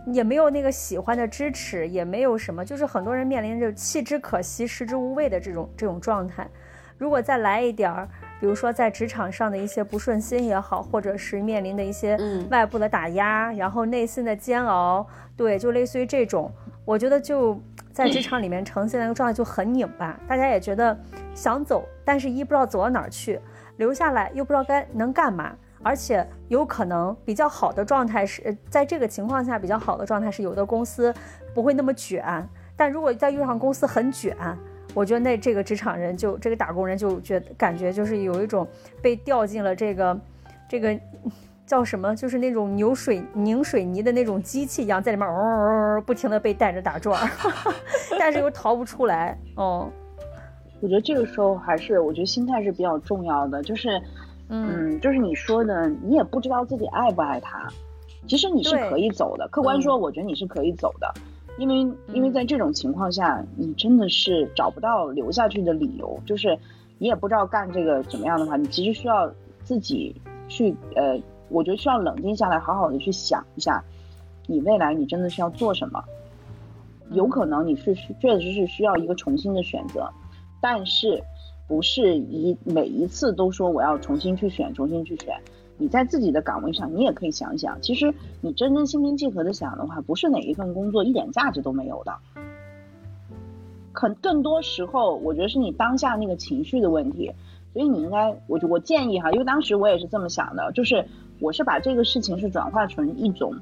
[0.07, 6.47] 也没有那个喜欢的支持，也没有什么，就是很多人面临着弃之可惜，食之无味的这种这种状态。
[6.97, 12.17] 如果再来一点儿，比如说在职场上的一些不顺心也好，或者是面临的一些
[12.49, 16.51] 外部的打压，然后内心的煎熬，对，就类似于这种。
[16.87, 17.59] 我觉得就
[17.91, 20.97] 在职场里面呈现那个状态就很拧巴，大家也觉得
[21.35, 23.37] 想走，但是一不知道走到哪儿去，
[23.75, 31.13] 留下来又不知道该能干嘛，而且有可能比较好的状态是在这个情况下比较好的状态是有的公司
[31.53, 32.47] 不会那么卷，
[32.77, 34.33] 但如果再遇上公司很卷，
[34.93, 38.65] 我觉得那这个职场人就这个打工人就觉得感觉就是有一种
[39.01, 40.17] 被掉进了这个
[40.69, 40.97] 这个。
[41.67, 42.15] 叫什么？
[42.15, 47.29] 就是那种牛水拧水泥的那种机器一样，在里面嗡不停的被带着打转，
[48.17, 49.37] 但是又逃不出来。
[49.55, 49.89] 哦，
[50.79, 54.01] 我觉得这个时候还是我觉得心态是比较重要的，就是，
[54.47, 57.67] 嗯，就是你说的，你也不知道自己爱不爱他。
[58.27, 61.13] 其实你是可以走的，客观说，我觉得你是可以走的，
[61.57, 66.57] 因为因为在这种情况下，你真的是找不到留下去的理由，就是
[66.97, 69.29] 你也不知道干这个怎么样的话，你其实需要
[69.65, 70.15] 自己
[70.47, 71.19] 去呃。
[71.49, 73.83] 我觉得需要冷静下来，好好的去想一下，
[74.45, 76.03] 你未来你真的是要做什么？
[77.11, 80.09] 有可能你是确实是需要一个重新的选择，
[80.59, 81.23] 但是
[81.65, 85.39] 不是一每一次都说我要重新去选，重新去选。
[85.77, 92.13] 你在自己的岗位上，你也可以想想，其实你真真心平气和的想的话，不是哪一份工作一点价值都没有的。
[93.93, 97.31] 可更多时候，我觉得是你当下那个情绪的问题。
[97.71, 101.05] 所以你应该，我就我建议哈，因为当时我也是这么想的，就是。
[101.39, 103.53] 我是把这个事情是转化成一种，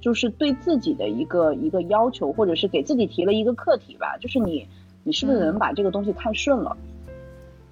[0.00, 4.66] 就是对自己的一个一个要求，或者是给自己提了一个课题吧，就是你
[5.04, 6.76] 你是不是能把这个东西看顺了？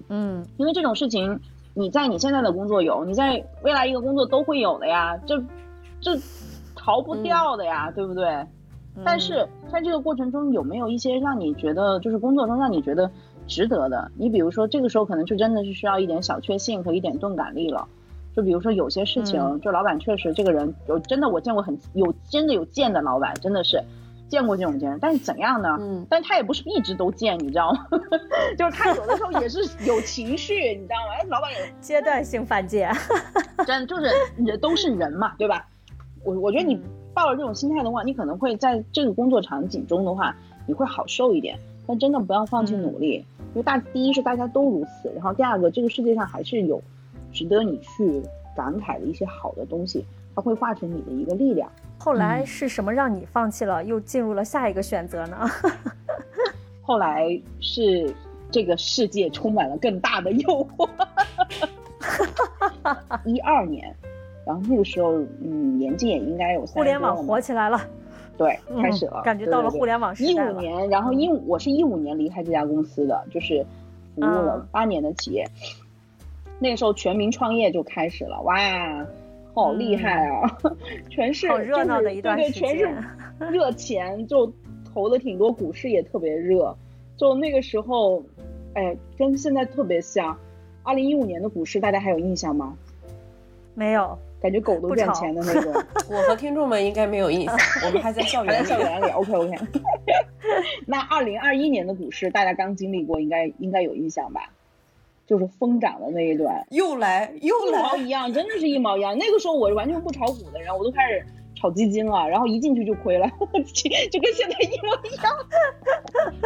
[0.09, 1.39] 嗯，因为这种事情
[1.73, 5.43] 你在你现在的工作有，你在未来一个工作都会有的呀，这
[5.99, 6.19] 这
[6.75, 8.45] 逃不掉的呀，对不对？
[9.03, 13.11] 但是在这个过程中有没有一些让你觉得就是工作中让你觉得
[13.45, 14.09] 值得的？
[14.15, 17.87] 你比如说这个时候可能就真的是需要一点小确幸和一点钝感力了。
[18.35, 23.81] 就比如说有些事情，就老板确实这个人有真的我见过很有真的有贱的老板，真的是
[24.27, 24.97] 见过这种贱。
[25.01, 25.77] 但是怎样呢？
[25.79, 27.87] 嗯，但他也不是一直都贱，你知道吗？
[28.57, 31.13] 就是他有的时候也是有情绪，你知道吗？
[31.17, 32.91] 哎，老板有阶段性犯贱，
[33.65, 35.65] 真的就是人都是人嘛，对吧？
[36.25, 36.77] 我我觉得你
[37.13, 40.35] 抱着这种心态的话，你可能会在这个工作场景中的话，
[40.67, 41.57] 你会好受一点。
[41.87, 46.81] 但真的不要放弃努力，因为大第一是大家都如此，然后第二个这个世界上还是有。
[47.35, 48.23] 值得你去
[48.55, 51.69] 感慨的一些好的东西，它会化成你的一个力量。
[51.97, 55.37] 后来是什么让你放弃了，又进入了下一个选择呢？
[56.81, 58.13] 后来是
[58.49, 60.87] 这个世界充满了更大的诱惑。
[63.25, 63.93] 一二年，
[64.45, 67.81] 然后那个时候，嗯，年纪也应该有互联网火起来了，
[68.37, 70.31] 对，开始了，感觉到了互联网时代。
[70.31, 73.65] 一五年，然后一五，我是一五年离开这家公司的，就是
[74.13, 75.49] 服务了八年的企业。
[76.59, 79.05] 那个时候全民创业就开始了，哇，
[79.53, 80.57] 好厉害啊！
[81.09, 82.87] 全是好热闹的一段时间，对对，全
[83.39, 84.51] 是 热钱，就
[84.93, 86.75] 投的挺多，股市也特别热。
[87.17, 88.23] 就那个时候，
[88.73, 90.37] 哎，跟现在特别像。
[90.83, 92.77] 二零一五年的股市，大家还有印象吗？
[93.73, 95.73] 没有，感觉狗都赚钱的那种。
[96.11, 99.05] 我和听众们应该没有印象，我们还在校园校园里。
[99.09, 99.57] OK OK。
[100.85, 104.51] 那二零二一年的股市，大家刚经历过，应该应该有印象吧？
[105.25, 109.17] 就是疯涨的那一段，又来又来，一毛一样，真的是一毛一样。
[109.17, 113.27] 那个时候我是完全不炒股的人，我都开始炒基金了，然后一进去就亏了，
[114.11, 115.33] 就跟现在一模一样。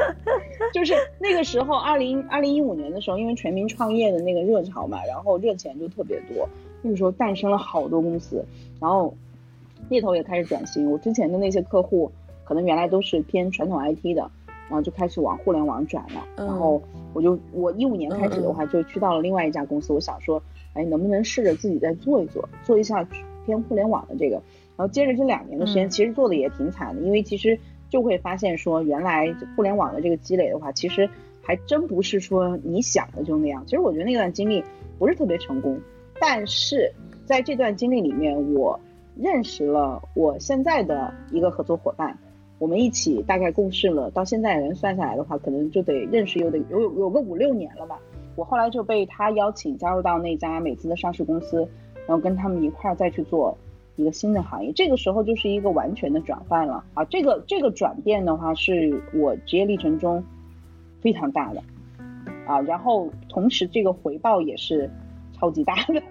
[0.73, 6.47] 就是那个时候，二零二零一五年的时候，因为全民创业的那个热潮嘛，然后热钱就特别多，
[6.81, 8.45] 那个时候诞生了好多公司，
[8.79, 9.13] 然后
[9.89, 10.89] 猎头也开始转型。
[10.91, 12.11] 我之前的那些客户，
[12.43, 14.29] 可能原来都是偏传统 IT 的，
[14.69, 16.23] 然后就开始往互联网转了。
[16.37, 16.81] 然后
[17.13, 20.41] 我就我一五年开始的话，就去到了另外一家公司，我想说，
[20.73, 23.05] 哎，能不能试着自己再做一做，做一下
[23.45, 24.35] 偏互联网的这个。
[24.77, 27.59] 然后接着这两年的时间，其实做的也挺惨的，因为其实。
[27.91, 31.09] 就会发现说，原来互联网的这个积累的话，其实
[31.41, 33.63] 还真不是说你想的就那样。
[33.65, 34.63] 其实我觉得那段经历
[34.99, 35.75] 不是特别成功，
[36.21, 36.93] 但是
[37.25, 38.79] 在这段经历里面，我
[39.15, 42.15] 认识了我现在的一个合作伙伴，
[42.59, 47.99] 我们一起大概共事了，到现在人算下来的话，可能就得认识有得有有有个五六年了吧。
[48.35, 51.67] 我后来就被他邀请加入到那家美资的上市公司，
[52.05, 53.57] 然后跟他们一块儿再去做。
[53.95, 57.03] 一个新的行业，这个时候就是一个完全的转换了啊！
[57.03, 60.23] 这个这个转变的话，是我职业历程中
[61.01, 61.61] 非常大的
[62.47, 62.61] 啊。
[62.61, 64.89] 然后同时这个回报也是
[65.37, 66.01] 超级大的，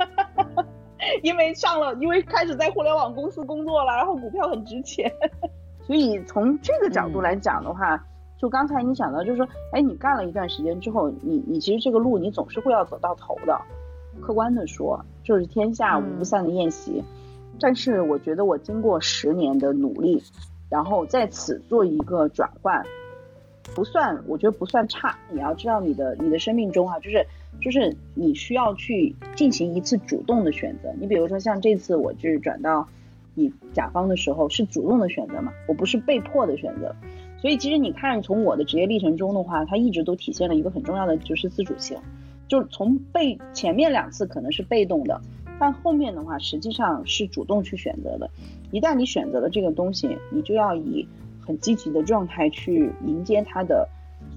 [1.25, 5.11] 因为上了，因为开始在互联网公司工作了，然后股票很值钱，
[5.89, 8.05] 所以从这个角度来讲的话，
[8.37, 13.59] 就刚才你讲到，就是说，哎，你干了一段时间之后，你你其实这个路你总是会要走到头的。
[14.21, 17.03] 客观的说，就是天下无不散的宴席。
[17.59, 20.23] 但是我觉得我经过十年的努力，
[20.69, 22.85] 然后在此做一个转换，
[23.75, 25.17] 不算，我觉得不算差。
[25.31, 27.27] 你要知道你的你的生命中啊，就是
[27.63, 30.93] 就是你需要去进行一次主动的选择。
[31.01, 32.87] 你比如说像这次我就是转到
[33.39, 36.95] 你甲方的时候，是主动的选择嘛，我不是被迫的选择。
[37.41, 41.97] 所以其实你看从我的职业历程中的话，它一直都体现了一个很重要的就是自主性，
[42.49, 45.21] 就是从被前面两次可能是被动的。
[45.61, 48.29] 但后面的话，实际上是主动去选择的。
[48.71, 51.07] 一旦你选择了这个东西，你就要以
[51.41, 53.89] 很积极的状态去迎接它的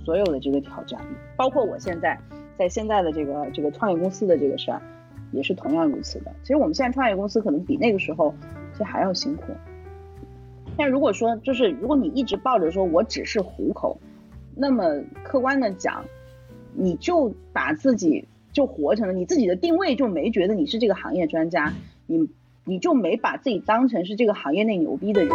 [0.04, 1.00] 所有的这个挑战。
[1.36, 2.20] 包括我现在
[2.58, 4.82] 在现在的这个这个创业公司的这个事儿，
[5.32, 6.32] 也是同样如此的。
[6.44, 8.34] 其实我们现在创业公司可能比那个时候
[8.74, 9.54] 其实还要辛苦。
[10.78, 14.00] 但如果说就是如果你一直抱着说我只是糊口，
[14.56, 16.04] 那么客观的讲，
[16.74, 18.26] 你就把自己。
[18.54, 21.72] 就活成了你自己的定位，就没觉得你是这个行业专家，
[22.06, 22.28] 你
[22.66, 25.32] 你就没把自己当成是这个行业内牛逼的人。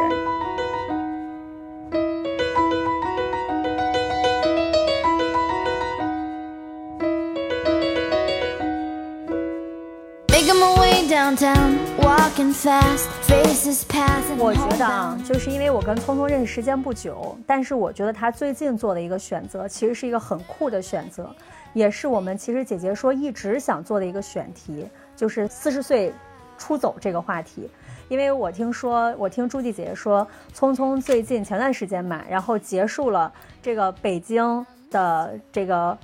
[14.38, 21.30] 我觉得啊，就是因为我跟聪聪认识时间不久，但是我觉得他最近做的一个选择，其实是一个很酷的选择。
[21.74, 26.10] 也是我们其实姐姐说一直想做的一个选题，就是四十岁
[26.56, 27.68] 出走这个话题。
[28.08, 35.98] 因为我听说，我听朱迪姐姐说，聪聪最近前段时间嘛，然后结束了这个北京的这个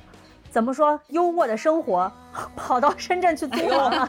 [0.53, 2.13] 怎么说优渥的生活，
[2.55, 4.09] 跑到深圳去租了，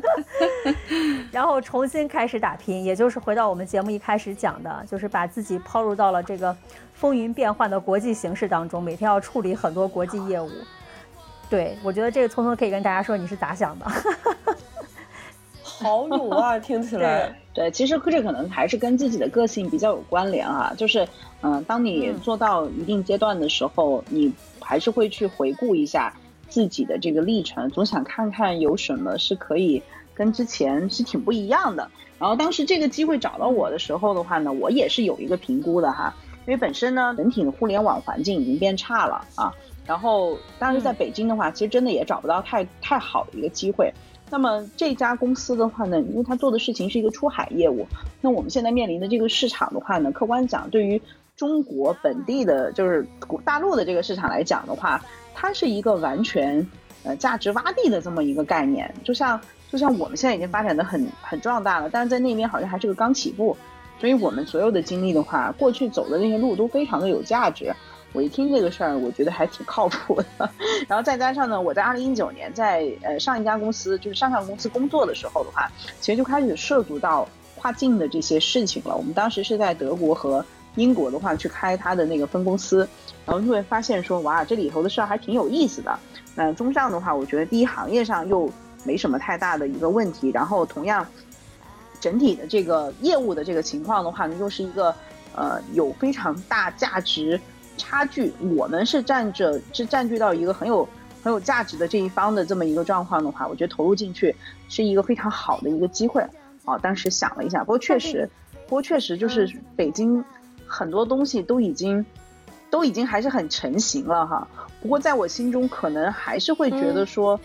[1.32, 6.54] 然后重新开始打拼，也就是回到我们节目一开始讲的，就是把自己抛入到了这个。
[6.92, 10.50] 风云变幻的国际形势当中，每天要处理很多国际业务。
[11.48, 13.86] 对我觉得这个聪聪可以跟大家说你是咋想的？
[15.64, 17.34] 好勇啊，听起来。
[17.52, 20.72] 对，其实这可能还是跟自己的个性比较有关联啊。
[20.78, 21.06] 就是，
[21.42, 26.14] 嗯，当你做到一定阶段的时候，你还是会去回顾一下
[26.48, 29.82] 自己的这个历程，总想看看有什么是可以
[30.14, 31.90] 跟之前是挺不一样的。
[32.20, 36.14] 然后当时这个机会找到我的时候的话呢，我也是有一个评估的哈。
[36.46, 39.52] 因为本身呢，整体的互联网环境已经变差了啊。
[39.86, 43.92] 然后，当时在北京的话，其实真的也找不到太太好的一个机会。
[44.30, 47.86] 那么这家公司的话呢，因为它做的事情是一个出海业务，
[48.20, 51.00] 那我们现在面临的这个市场的话呢，客观讲，对于
[51.36, 53.06] 中国本地的，就是
[53.44, 55.02] 大陆的这个市场来讲的话，
[55.34, 56.66] 它是一个完全
[57.02, 58.94] 呃价值洼地的这么一个概念。
[59.02, 59.40] 就像
[59.70, 63.56] 就像我们现在已经发展的很很壮大了，但是在那边好像还是个刚起步。
[63.98, 67.70] 所以我们所有的经历的话，过去走的那些路都非常的有价值。
[68.12, 70.50] 我一听这个事儿，我觉得还挺靠谱的。
[70.88, 78.96] 然后再加上呢，我在二零一九年在呃上一家公司，就是上上公司工作的时候的话，其实就开始涉足到跨境的这些事情了。
[78.96, 80.44] 我们当时是在德国和
[80.76, 82.88] 英国的话去开他的那个分公司，
[83.24, 85.98] 然后就会发现说，哇，这里头的事儿还挺有意思的。
[86.34, 88.50] 那中上的话，我觉得第一行业上又
[88.84, 91.06] 没什么太大的一个问题，然后同样。
[92.00, 94.86] 整体的这个业务的这个情况的话呢，又是一个
[95.36, 97.38] 呃有非常大价值
[97.80, 100.86] 差距，我们是占着是占据到一个很有
[101.22, 104.34] 很有价值的这一方的这么一个状况的话，我觉得投入进去
[104.68, 106.22] 是一个非常好的一个机会。
[106.66, 108.28] 啊，当时想了一下，不过确实，
[108.68, 110.22] 不过确实就是北京
[110.66, 112.04] 很多东西都已经
[112.68, 114.46] 都已经还是很成型了哈。
[114.82, 117.40] 不过在我心中，可能还是会觉得说，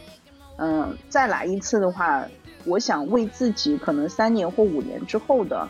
[0.57, 2.25] 嗯、再来一次的话，
[2.65, 5.67] 我想为自己可能三年或五年之后的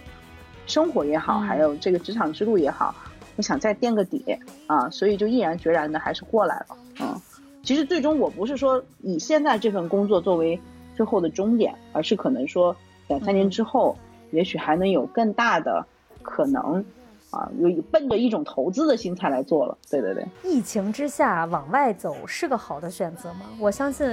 [0.65, 2.93] 生活也好，嗯还有这个职场之路也好，
[3.35, 6.77] 我想再垫个底啊，所以就毅然决然的还是过来了。
[7.01, 7.21] 嗯，
[7.63, 10.59] 其实最终我不是说以现在这份工作作为
[10.95, 12.75] 最后的终点，而是可能说
[13.07, 13.97] 两三年之后，
[14.31, 15.85] 也许还能有更大的
[16.21, 16.83] 可能。
[17.31, 23.41] 啊，有奔着一种投资的心态来做了，对对对，疫情之下往外走是个好的选择吗？
[23.59, 24.07] 我相信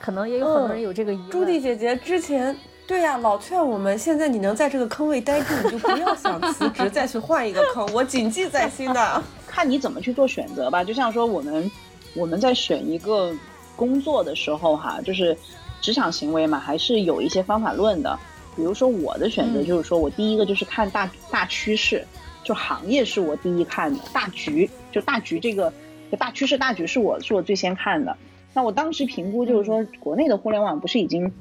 [0.00, 1.30] 可能也有很多人有这个疑问。
[1.30, 2.56] 朱迪姐姐之前
[2.86, 9.22] 对呀、老劝我们，现在你能在这个坑位待住，你就不要想辞职再去换一个坑，我谨记在心的。
[9.46, 10.82] 看你怎么去做选择吧。
[10.82, 11.70] 就像说我们
[12.14, 13.32] 我们在选一个
[13.76, 15.36] 工作的时候哈，就是
[15.80, 18.18] 职场行为嘛，还是有一些方法论的。
[18.54, 22.04] 比如说我的选择嗯就是说我第一个就是看大大趋势，
[22.44, 25.72] 就行业是我第一看的，大局就大局这个
[26.10, 28.14] 就大趋势大局是我是我最先看的。
[28.52, 31.32] 那我当时评估就是说，国内的互联网不是已经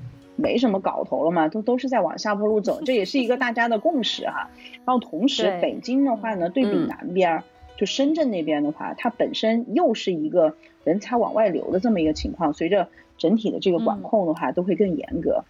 [0.42, 4.50] 没什么搞头了嘛，都都是在往下坡路走，这也是一个大家的共识哈。
[4.86, 7.44] 然后同时北京的话呢，对比嗯南边儿，
[7.78, 12.88] 就深圳那边的话，它本身又是一个人才往外流的这么一个情况，随着
[13.18, 15.44] 整体的这个管控的话，都会更严格。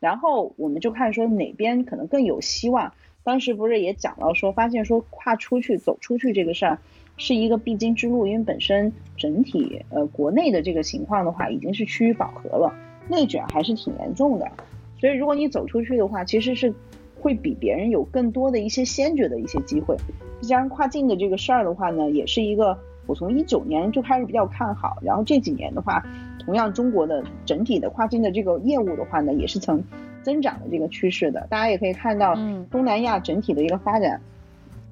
[0.00, 2.92] 然后我们就看说哪边可能更有希望。
[3.22, 6.78] 当时不是也讲到说，发现说跨出去、走出去这个事儿
[7.16, 12.74] 是一个必经之路，因为本身整体呃国内的这个情况的话，已经是趋于饱和了，
[13.08, 14.50] 内卷还是挺严重的。
[14.98, 16.72] 所以如果你走出去的话，其实是
[17.20, 19.96] 会比别人有更多的一些先觉的一些机会。
[20.40, 26.04] 再加上跨境的这个事儿的话呢，也是一个我从一九年就开始比较看好，然后这几年的话，
[26.44, 29.82] 同样中国的整体的跨境的这个业务的话呢，也是呈
[30.22, 31.46] 增长的这个趋势的。
[31.50, 34.20] 大家也可以看到嗯，东南亚整体的一个发展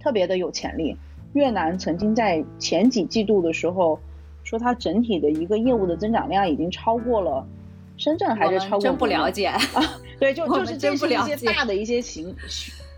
[0.00, 0.96] 特别的有潜力。
[1.32, 3.98] 越南曾经在前几季度的时候
[4.44, 7.46] 说，它整体的一个业务的增长量已经超过了
[8.02, 9.52] 深圳，还是超过真不了解。
[10.18, 12.34] 对，就就是这真不是一些了解大的一些形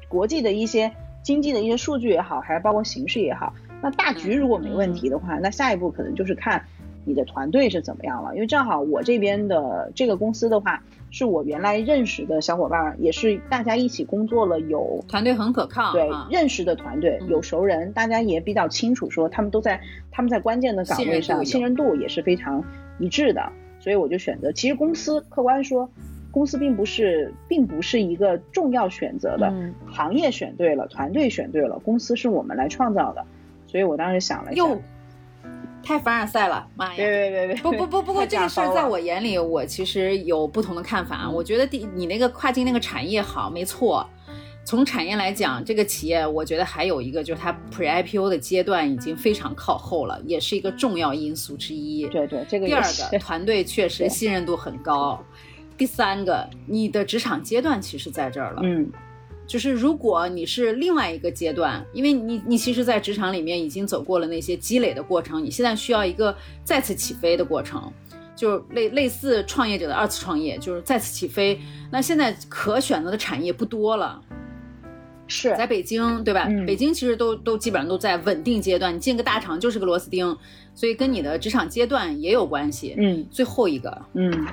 [0.09, 0.90] 国际的一些
[1.22, 3.52] 经济的一些数据也好，还是包括形势也好。
[3.82, 6.64] 那大局如果没问题的话，那下一步可能就是看
[7.05, 8.34] 你的团队是怎么样了。
[8.34, 19.80] 因为正好我这边的这个公司的话，是我原来认识的小伙伴儿，也是大家一起工作了有团队很可靠，对啊，认识的团队嗯有熟人，大家也比较清楚，说他们都在
[20.11, 22.64] 他们在关键的岗位上，信信任度也是非常
[22.98, 23.52] 一致的，
[23.85, 24.51] 所以我就选择。
[24.51, 25.87] 其实公司客观说，
[26.30, 33.22] 公司并不是并不是一个重要选择的，嗯行业选对了，团队选对了，公司是我们来创造的，
[33.66, 34.80] 所以我当时想了一下，哟，
[35.82, 36.95] 太凡尔赛了，妈呀！
[36.97, 41.28] 别别别别，不不不，不过这个事儿在我眼里，我其实有不同的看法。
[41.30, 44.09] 我觉得第你那个跨境那个产业好，没错。
[44.64, 52.06] 从产业来讲，这个企业我觉得还有一个就是它 pre IPO 的阶段已经非常靠后了，也是一个重要因素之一。
[52.06, 55.22] 对对，这个第二个，团队确 实信任度很高。
[55.76, 58.62] 第三个，你的职场阶段其实在这儿了。
[58.64, 58.90] 嗯
[59.46, 66.34] 就是如果你是另外一个阶段，因为你你其实，在职场里面已经走过了那些积累的过程，你现在需要一个
[66.64, 67.92] 再次起飞的过程，
[68.34, 71.60] 就类类似创业者的二次创业，就是再次起飞。
[71.92, 74.18] 那现在可选择的产业不多了，
[75.27, 76.47] 是在北京，对吧？
[76.49, 80.37] 嗯北京其实都都基本上都在稳定阶段，你进个大厂就是个螺丝钉，
[80.75, 82.95] 所以跟你的职场阶段也有关系。
[82.99, 84.47] 嗯最后一个，嗯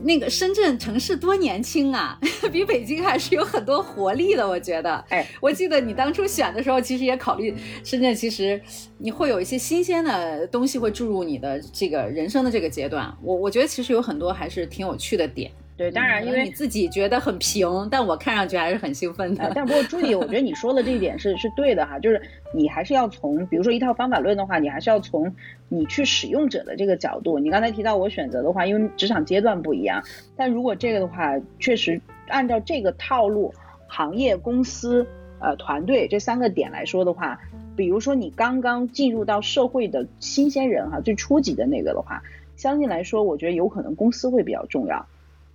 [0.00, 2.16] 那个深圳城市多年轻啊，
[2.52, 4.94] 比北京还是有很多活力的，我觉得。
[5.08, 7.52] 哎，我记得你当初选的时候，其实也考虑
[7.82, 8.60] 深圳，其实
[8.98, 13.12] 你会有一些新鲜的东西会注入你的这个人生的这个阶段。
[13.20, 15.50] 我我觉得其实有很多还是挺有趣的点。
[15.78, 19.44] 对，当然因为你自己觉得很平，但我看上去还是很兴奋的。
[19.44, 22.20] 呃但不过朱迪，我觉得你说的这一点是是对的哈，就是
[22.52, 25.32] 你还是要从，比如说一套方法论的话，你还是要从
[25.68, 27.38] 你去使用者的这个角度。
[27.38, 30.02] 你刚才提到我选择的话，因为职场阶段不一样，
[30.36, 33.54] 但如果这个的话，确实按照这个套路，
[33.86, 35.06] 行业、公司、
[35.38, 37.38] 呃团队这三个点来说的话，
[37.76, 42.20] 比如说你刚刚进入到社会的新鲜人哈，最初级的那个的话，
[42.56, 45.06] 相对来说，我觉得有可能公司会比较重要。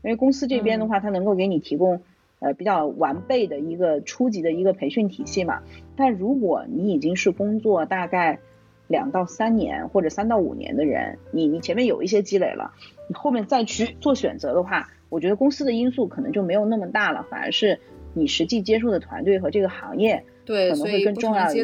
[0.03, 2.01] 因为公司这边的话，它能够给你提供
[2.39, 5.61] 呃比较完备的一个初级的一个培训体系嘛。
[5.95, 8.39] 但如果你已经是工作大概
[8.87, 12.73] 两到三年或者三到五年的人，你你前面有一些积累了，
[13.07, 17.79] 你后面再去做选择的话，我觉得公司的因素可能就没有那么大了，反而是
[18.13, 21.63] 你实际接触的团队和这个行业对，可能会更重要一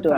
[0.00, 0.10] 对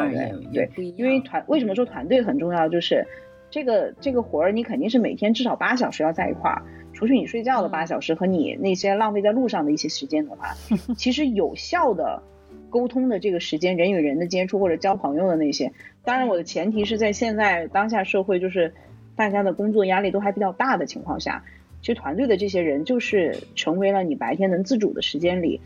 [0.52, 0.84] 对对。
[0.96, 3.04] 因为团为什么说团队很重要，就是
[3.50, 6.62] 这个这个活儿你肯定是每天至少八小时要在一块儿，
[6.96, 10.54] 除去你睡觉的八小时和你那些浪费在路上的一些时间的话，
[10.96, 12.22] 其实有效的
[12.70, 15.70] 沟通的这个时间，人与人的接触或者交朋友的那些。
[16.02, 18.72] 当然，我的前提是在现在当下社会，就是
[19.14, 21.44] 大家的工作压力都还比较大的情况下，
[21.82, 25.60] 其实团队的这些人就是成为了你白天能自主的时间里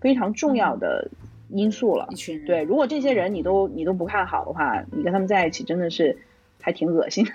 [0.00, 1.08] 非常重要的
[1.48, 2.08] 因素了。
[2.10, 6.18] 一群人，对，如果这些人你都你都不看好的话，你跟他们在一起真的是
[6.62, 7.26] 还挺恶心。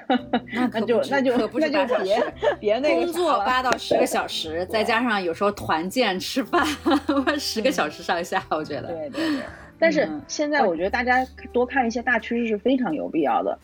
[0.54, 2.20] 那 可那就那就可不是那就别。
[2.60, 6.66] 别那个工作八到十个小时， 再加上有时候团建吃饭，
[7.38, 8.88] 十个小时上下，我觉得。
[8.94, 9.42] 对对对。
[9.80, 11.24] 但是嗯现在我觉得大家
[11.54, 13.60] 多看一些大趋势是非常有必要的。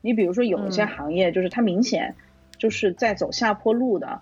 [0.00, 2.14] 你比如说有一些嗯行业，就是它明显
[2.58, 4.20] 就是在走下坡路的，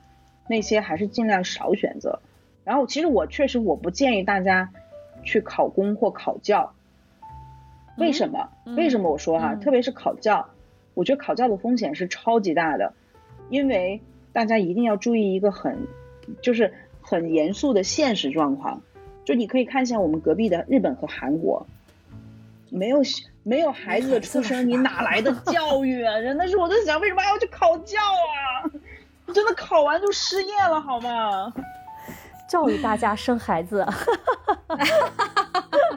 [0.48, 2.18] 那些还是尽量少选择。
[2.64, 4.70] 然后其实我确实我不建议大家
[5.22, 6.72] 去考公或考教。
[7.98, 8.48] 为什么？
[8.76, 10.48] 为什么我说哈、嗯特别是考教，
[10.94, 12.94] 我觉得考教的风险是超级大的，
[13.50, 14.00] 因为
[14.32, 15.86] 大家一定要注意一个很，
[16.40, 18.80] 就是很严肃的现实状况。
[19.24, 21.66] 就你可以看一下我们隔壁的日本和韩国，
[22.70, 23.00] 没有
[23.42, 26.20] 没有孩子的出生，你哪来的教育啊？
[26.20, 28.70] 真的是我在想，为什么还要去考教啊？
[29.26, 31.52] 你真的考完就失业了好吗？
[32.46, 33.84] 教育大家生孩子，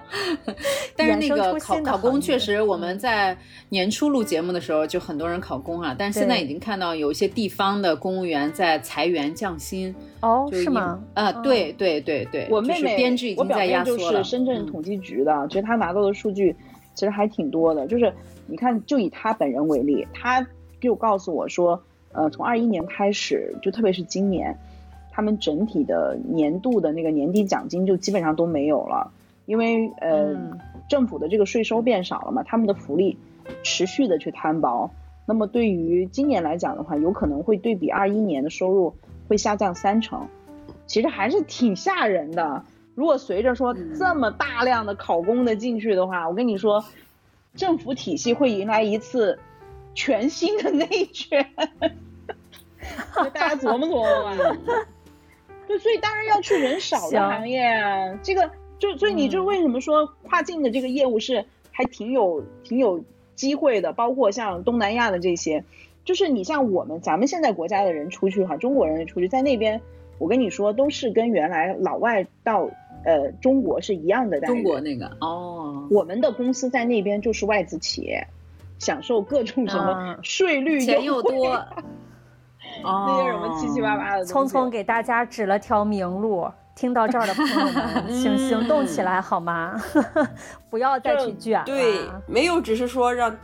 [0.96, 3.38] 但是那个考考公确实，我们在
[3.70, 11.00] 年初录节目的时候就很多人考公啊，但是现在已经看到有一些地方的公务员在裁员降薪，哦，是吗？
[11.14, 13.98] 啊，哦对对对对，我妹妹编制已经我表妹在压缩了。
[13.98, 16.56] 就是深圳嗯统计局的，其实她拿到的数据
[16.94, 17.86] 其实还挺多的。
[17.88, 18.12] 就是
[18.46, 20.46] 你看，就以她本人为例，她
[20.80, 21.82] 就告诉我说，
[22.14, 24.58] 呃，从二一年开始，就特别是今年，
[25.12, 29.12] 他们整体的年度的那个年底奖金就基本上都没有了，
[29.48, 33.18] 因为呃，嗯政府的这个税收变少了嘛，他们的福利
[33.64, 34.92] 持续的去摊薄。
[35.26, 38.96] 那么对于今年来讲的话，有可能会对比二一年的收入
[39.28, 40.28] 会下降三成，
[40.86, 42.64] 其实还是挺吓人的。
[42.96, 46.84] 如果随着说这么大量的考公的进去的话，我跟你说，
[47.56, 49.38] 政府体系会迎来一次
[49.94, 51.46] 全新的内卷，
[53.34, 54.58] 大家琢磨琢磨吧。
[55.68, 63.04] 对，所以当然要去人少的行行业啊，这个就所以你就为什么说跨境的这个业务是还挺有挺有
[63.36, 65.64] 机会的，包括像东南亚的这些，
[66.06, 69.82] 就是你像我们咱们现在国家的人出去哈，中国人出去在那边，
[70.20, 72.70] 我跟你说都是跟原来老外到
[73.04, 74.56] 呃中国是一样的待遇。
[74.56, 78.28] 中国那个哦，我们的公司在那边就是外资企业，
[78.80, 81.66] 享受各种什么啊税率钱又优惠多，
[82.84, 84.26] 那哦，些什么七七八八的。
[84.26, 86.48] 匆匆给大家指了条明路。
[86.78, 89.76] 听到这儿的朋友们， 请行动起来好吗？
[90.70, 91.66] 不要再去卷了。
[91.66, 93.36] 对，没有只是说让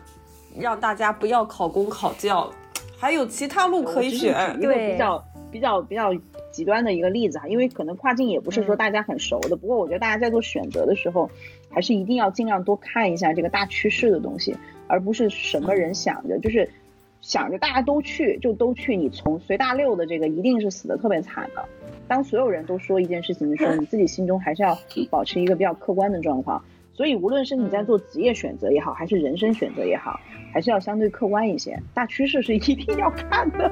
[0.55, 2.47] 让大家不要考公考教，
[2.95, 4.61] 还有其他路可以选举。
[4.61, 6.13] 一个比较比较比较
[6.51, 11.27] 极端的一个例子哈，因为可能跨境也不是说大家很熟的，不过我觉得大家在做选择的时候，
[11.71, 14.55] 还是一定要尽量多看一下这个大趋势的东西，
[14.87, 16.69] 而不是什么人想着就是
[17.23, 21.65] 想着大家都去就都去，你从随大溜的这个一定是死的特别惨的。
[22.05, 24.77] 当所有人都说一件事情的时候，你自己心中还是要
[25.09, 26.61] 保持一个比较客观的状况。
[26.93, 30.19] 所以，无论是你在做职业选择也好，还是人生选择也好，
[30.53, 31.79] 还是要相对客观一些。
[31.93, 33.71] 大趋势是一定要看的。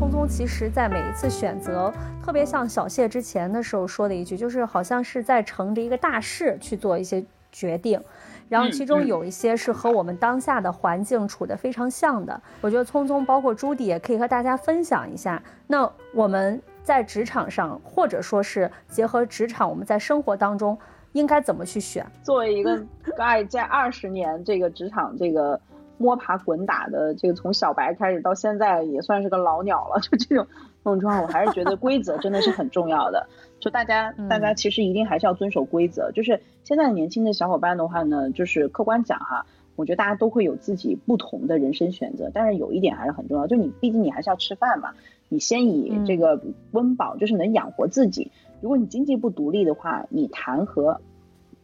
[0.00, 1.92] 聪聪其实，在每一次选择，
[2.24, 7.22] 特别像小谢之前的时候说的一句，就是好像是在乘着一个大势去做一些
[7.52, 8.02] 决定，
[8.48, 12.40] 然后其中有一些是和我们当下的环境处得非常像的。
[12.62, 15.42] 我觉得聪聪包括朱迪也可以和大家分享一下。
[15.66, 20.78] 那我们在职场上，或者说是结合职场，我们在生活当中
[21.12, 22.06] 应该怎么去选？
[22.22, 22.82] 作为一个
[23.18, 25.60] 爱在二十年这个职场这个
[26.00, 30.46] 摸爬滚打的，这个从小白开始到现在也算是个老鸟了， 就这种
[30.82, 33.28] 这种状况，我还是觉得规则真的是很重要的。
[33.60, 36.10] 就大家大家其实一定还是要遵守规则。
[36.12, 39.44] 就是现在年轻的小伙伴的话呢，就是客观讲哈，
[39.76, 44.94] 我觉得大家都会有自己不同的人生选择，但是有一点还是很重要，就你毕竟你还是要吃饭嘛，
[45.28, 46.40] 你先以这个
[46.70, 48.32] 温饱，就是能养活自己。
[48.62, 51.02] 如果你经济不独立的话，你谈和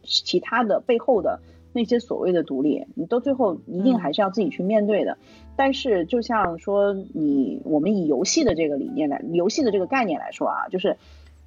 [0.03, 1.39] 其他的背后的
[1.77, 5.19] 那些所谓的独立，你到最后一定还是要自己去面对的。
[5.55, 10.97] 但是就像说你，我们以游戏的这个理念来，游戏的这个概念来说啊，就是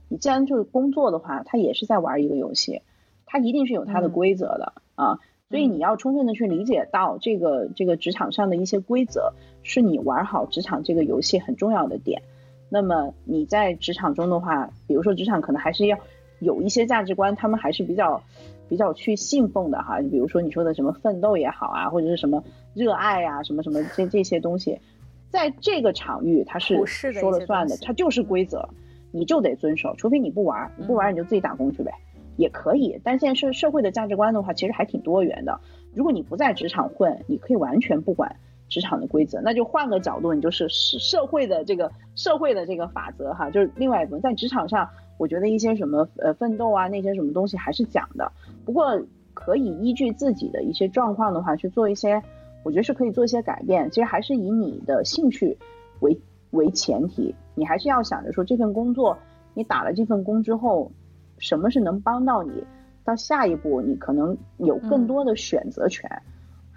[0.09, 2.83] 你既然就是工作的话，它也是在玩一个游戏，
[3.26, 5.18] 它一定是有它的规则的、啊。
[5.49, 9.33] 所以你要充分的去理解到这个这个职场上的一些规则，
[9.64, 12.22] 是你玩好职场这个游戏很重要的点。
[12.68, 15.99] 那么你在职场中的话，比如说职场可能还是要
[16.39, 18.22] 有一些价值观，他们还是比较
[18.71, 20.01] 比较去信奉的哈。
[20.11, 22.43] 比如说你说的什么奋斗也好啊，或者是什么
[22.73, 24.81] 热爱啊，什么什么这这些东西，
[25.29, 28.66] 在这个场域它是说了算的，它就是规则，
[29.11, 31.93] 你就得遵守，除非你不玩，你不玩你就自己打工去呗，
[32.37, 32.99] 也可以。
[33.05, 35.61] 但现在社社会的价值观的话，其实还挺多元的。
[35.93, 38.37] 如果你不在职场混，你可以完全不管
[38.71, 44.23] 职场的规则，那就换个角度，你就是社社会的这个社会的这个法则哈，就是另外一部分。
[44.23, 48.33] 在职场上，我觉得一些什么呃奋斗啊那些什么东西还是讲的，
[48.64, 48.99] 不过
[49.35, 52.23] 可以依据自己的一些状况的话去做一些，
[52.62, 53.91] 我觉得是可以做一些改变。
[53.91, 55.59] 其实还是以你的兴趣
[56.01, 56.18] 为
[56.53, 59.18] 为前提，你还是要想着说这份工作，
[59.53, 60.91] 你打了这份工之后，
[61.39, 62.64] 什么是能帮到你？
[63.03, 66.09] 到下一步，你可能有更多的选择权，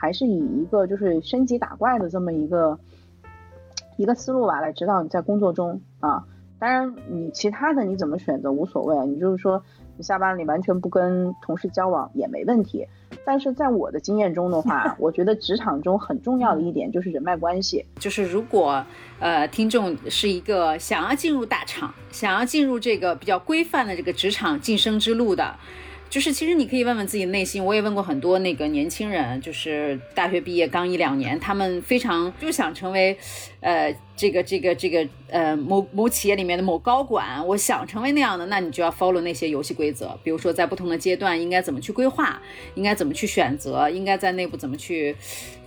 [0.03, 2.77] 还是以一个就是升级打怪的这么一个
[3.95, 6.25] 一个思路吧来指导你在工作中啊。
[6.59, 9.63] 当然，你其他的你怎么选择无所谓，你就是说
[9.95, 12.85] 你下班了你完全不跟同事交往也没问题。
[13.25, 17.85] 但是在我的经验中的话， 我觉得职场中很重要的一点就是人脉关系。
[17.97, 18.85] 就是如果
[19.21, 25.55] 呃听众是一个想要进入大厂，想要进入这个比较规范的这个职场晋升之路的，
[26.13, 27.65] 就是其实你可以问问自己内心。
[27.65, 33.17] 我也问过很多那个年轻人，就是大学毕业刚一两年，他们非常就想成为，
[33.61, 42.39] 呃，这个这个这个呃某某企业里面的某高管，我想成为那样的，那你就要 follow 那些游戏规则，比如说在不同的阶段应该怎么去规划，
[42.75, 45.15] 应该怎么去选择，应该在内部怎么去。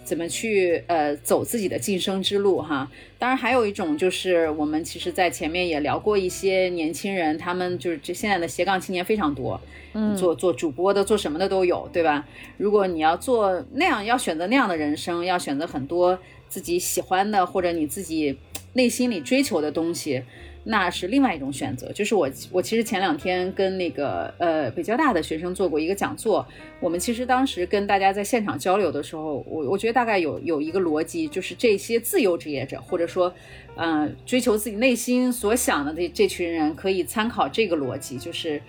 [0.07, 2.89] 怎么去呃走自己的晋升之路哈？
[3.19, 9.61] 当然还有一种就是我们其实，在前面也聊过一些年轻人，他们就是这现在的斜杠青年非常多，
[9.95, 12.27] 嗯，做做主播的，做什么的都有，对吧？
[12.57, 18.39] 如果你要做那样，要选择那样的人生，要选择很多自己喜欢的或者你自己
[18.75, 20.23] 内心里追求的东西。
[20.69, 26.45] 那是另外一种选择，就是我我其实前两天跟那个呃北交大的学生做过一个讲座，
[26.81, 33.33] 我们其实当时跟大家在现场交流的时候，我我觉得大概有有一个逻辑，就是这些自由职业者或者说，
[33.77, 38.61] 嗯、追求自己内心所想的这这群人，可以参考这个逻辑，就是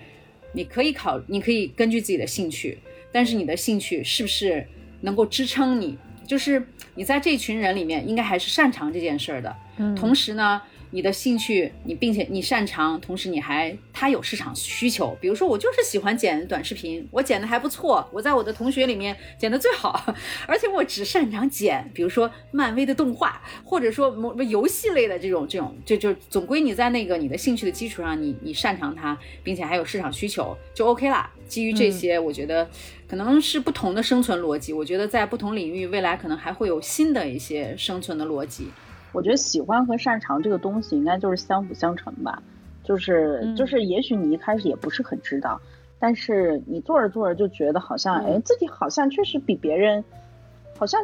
[0.52, 2.78] 你可以考，你可以根据自己的兴趣，
[3.10, 4.64] 但是你的兴趣是不是
[5.00, 5.98] 能够支撑你？
[6.24, 10.62] 就是你在这群人里面，应该还是擅长这件事儿的，嗯，同时呢。
[10.90, 15.16] 你的兴趣，你并且你擅长，同时你还它有市场需求。
[15.20, 20.14] 比如说，我就是喜欢剪短视频，我剪的还不错，我在我的同学里面剪的 最好，
[20.46, 31.30] 而且我只擅长剪，比如说漫威的动画，或者说某游戏类的这种这种，就就总归你在那个你的兴趣的基础上，你你擅长它，并且还有市场需求，就 OK 啦。
[31.46, 32.68] 基于这些，我觉得
[33.08, 34.70] 可能是不同的生存逻辑。
[34.70, 38.66] 我觉得在不同领域，未来可能还会有新的一些生存的逻辑。
[39.12, 42.42] 我觉得喜欢和擅长这个东西应该就是相辅相成吧，
[42.84, 45.60] 就是就是，也许你一开始也不是很知道，
[45.98, 50.04] 但是你做着做着就觉得好像，哎，自己好像确实比别人
[50.76, 51.00] 好像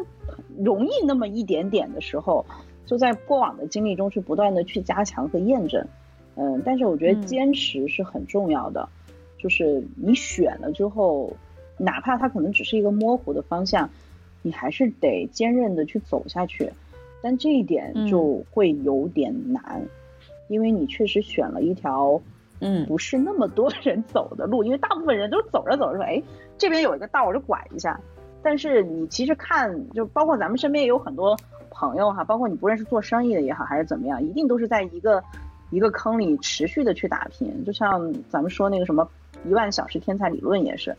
[0.59, 2.45] 容易那么一点点的时候，
[2.87, 5.87] 就在过往的经历中去不断的去加强和验证，
[6.37, 8.89] 嗯，但是我觉得坚持是很重要的，
[9.39, 11.33] 就是你选了之后，
[11.79, 13.89] 哪怕它可能只是一个模糊的方向，
[14.43, 16.71] 你还是得坚韧的去走下去。
[17.25, 19.83] 但这一点就会有点难，
[20.49, 22.21] 因为你确实选了一条，
[22.61, 26.23] 嗯，不是那么多人走的路，因为大部分人都走着走着说，哎，
[26.59, 27.99] 这边有一个道，我就拐一下。
[28.43, 31.35] 但是你其实看，就包括咱们身边也有很多
[31.71, 35.25] 朋友哈，包括你不认识做生意的也好，还是怎么样，一定都是在一个
[35.71, 37.65] 一个坑里持续的去打拼。
[37.65, 39.09] 就像咱们说那个什么
[39.47, 40.95] 一万小时天才理论也是，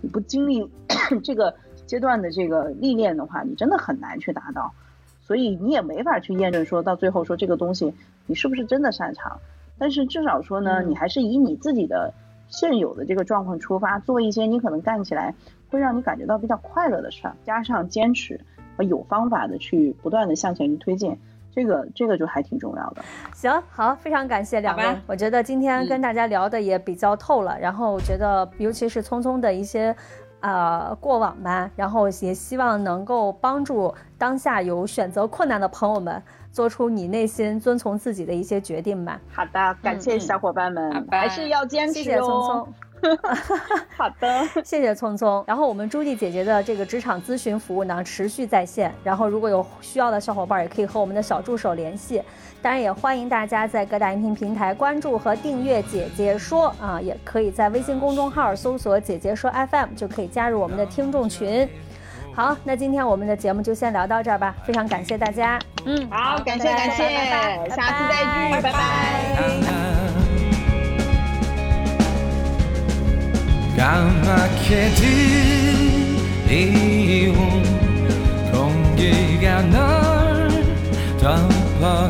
[0.00, 0.68] 你不经历
[1.22, 1.54] 这个
[1.86, 4.74] 阶段的这个历练的话，你真的很难去达到。
[5.28, 7.92] 所以你也没法去验证说到最后说这个东西
[8.26, 9.38] 你是不是真的擅长，
[9.78, 12.10] 但是至少说呢，你还是以你自己的
[12.48, 15.34] 现有的这个状况出发，做一些你可能干起来
[15.70, 18.40] 会让你感觉到比较快乐的事儿，加上坚持
[18.74, 21.14] 和有方法的去不断的向前去推进，
[21.54, 23.04] 这个这个就还挺重要的。
[23.34, 24.84] 行，好，非常感谢两位。
[25.06, 29.94] 我觉得今天跟大家聊的也比较透了，然后我觉得尤其是聪聪的一些。
[30.40, 36.22] 呃，过往吧，然后也希望能够帮助当下有选择困难的朋友们，
[36.52, 39.20] 做出你内心遵从自己的一些决定吧。
[39.32, 42.64] 好的，感谢小伙伴们，还是要坚持谢谢聪哦。
[42.64, 42.74] 聪。
[43.96, 45.44] 好的，谢谢聪聪。
[45.46, 48.92] 然后我们朱莉姐姐的这个职场咨询服务呢，持续在线。
[49.02, 52.22] 然后如果有需要的小伙伴，也可以和我们的小助手联系。
[52.60, 61.68] 当然，也欢迎大家在各大音频平台关注和订阅“姐姐说”啊，也可以在微信公众号搜索“姐姐说 FM”，就可以加入我们的听众群。
[62.34, 65.58] 好，那今天我们的节目就先聊到这儿吧，非常感谢大家。
[65.86, 70.07] 嗯，好，感谢感谢拜拜，下次再聚，拜拜
[73.78, 74.90] 까맣게
[76.48, 77.62] 들리온
[78.50, 80.50] 공기가 널
[81.20, 82.08] 덮어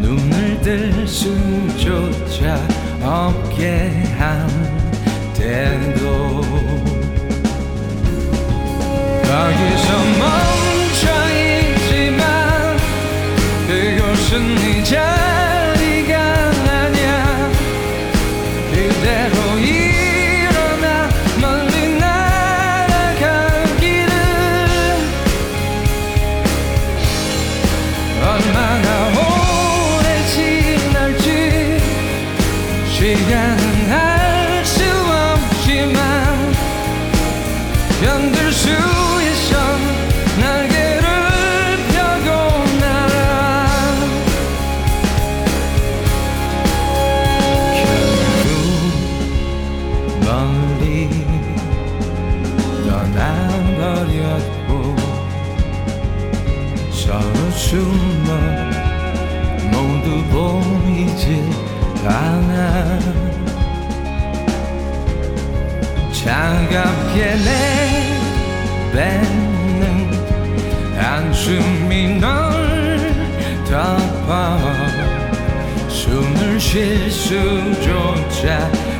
[0.00, 2.56] 눈을 뜰 수조차
[3.02, 4.46] 없게 한
[5.34, 6.40] 때도.
[9.24, 9.88] 거기서
[11.00, 12.22] 멈춰있지만
[13.66, 16.51] 그곳은 이 자리가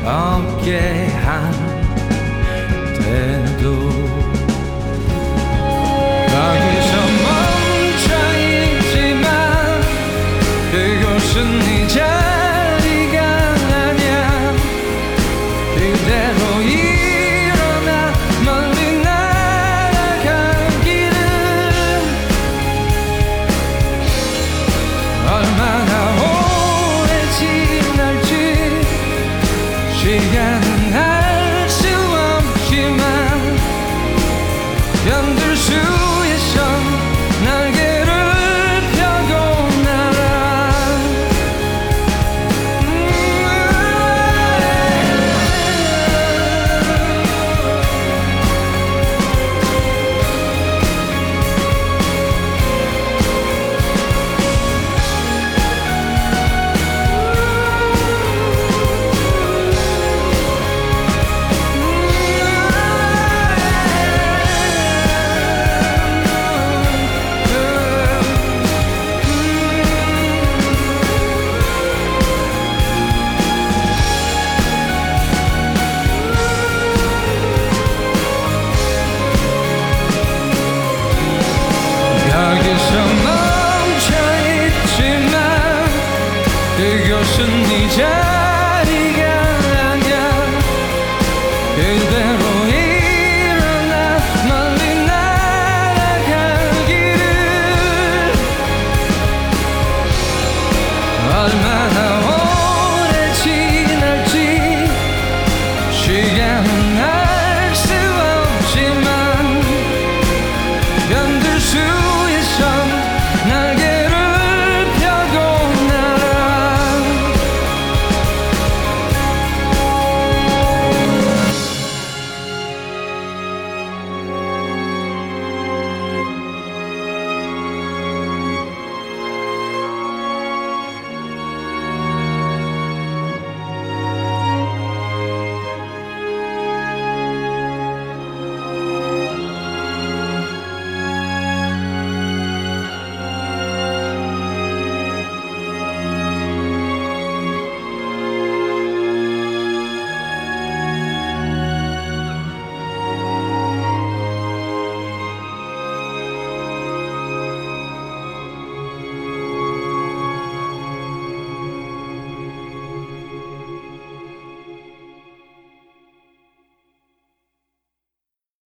[0.04, 1.01] Okay.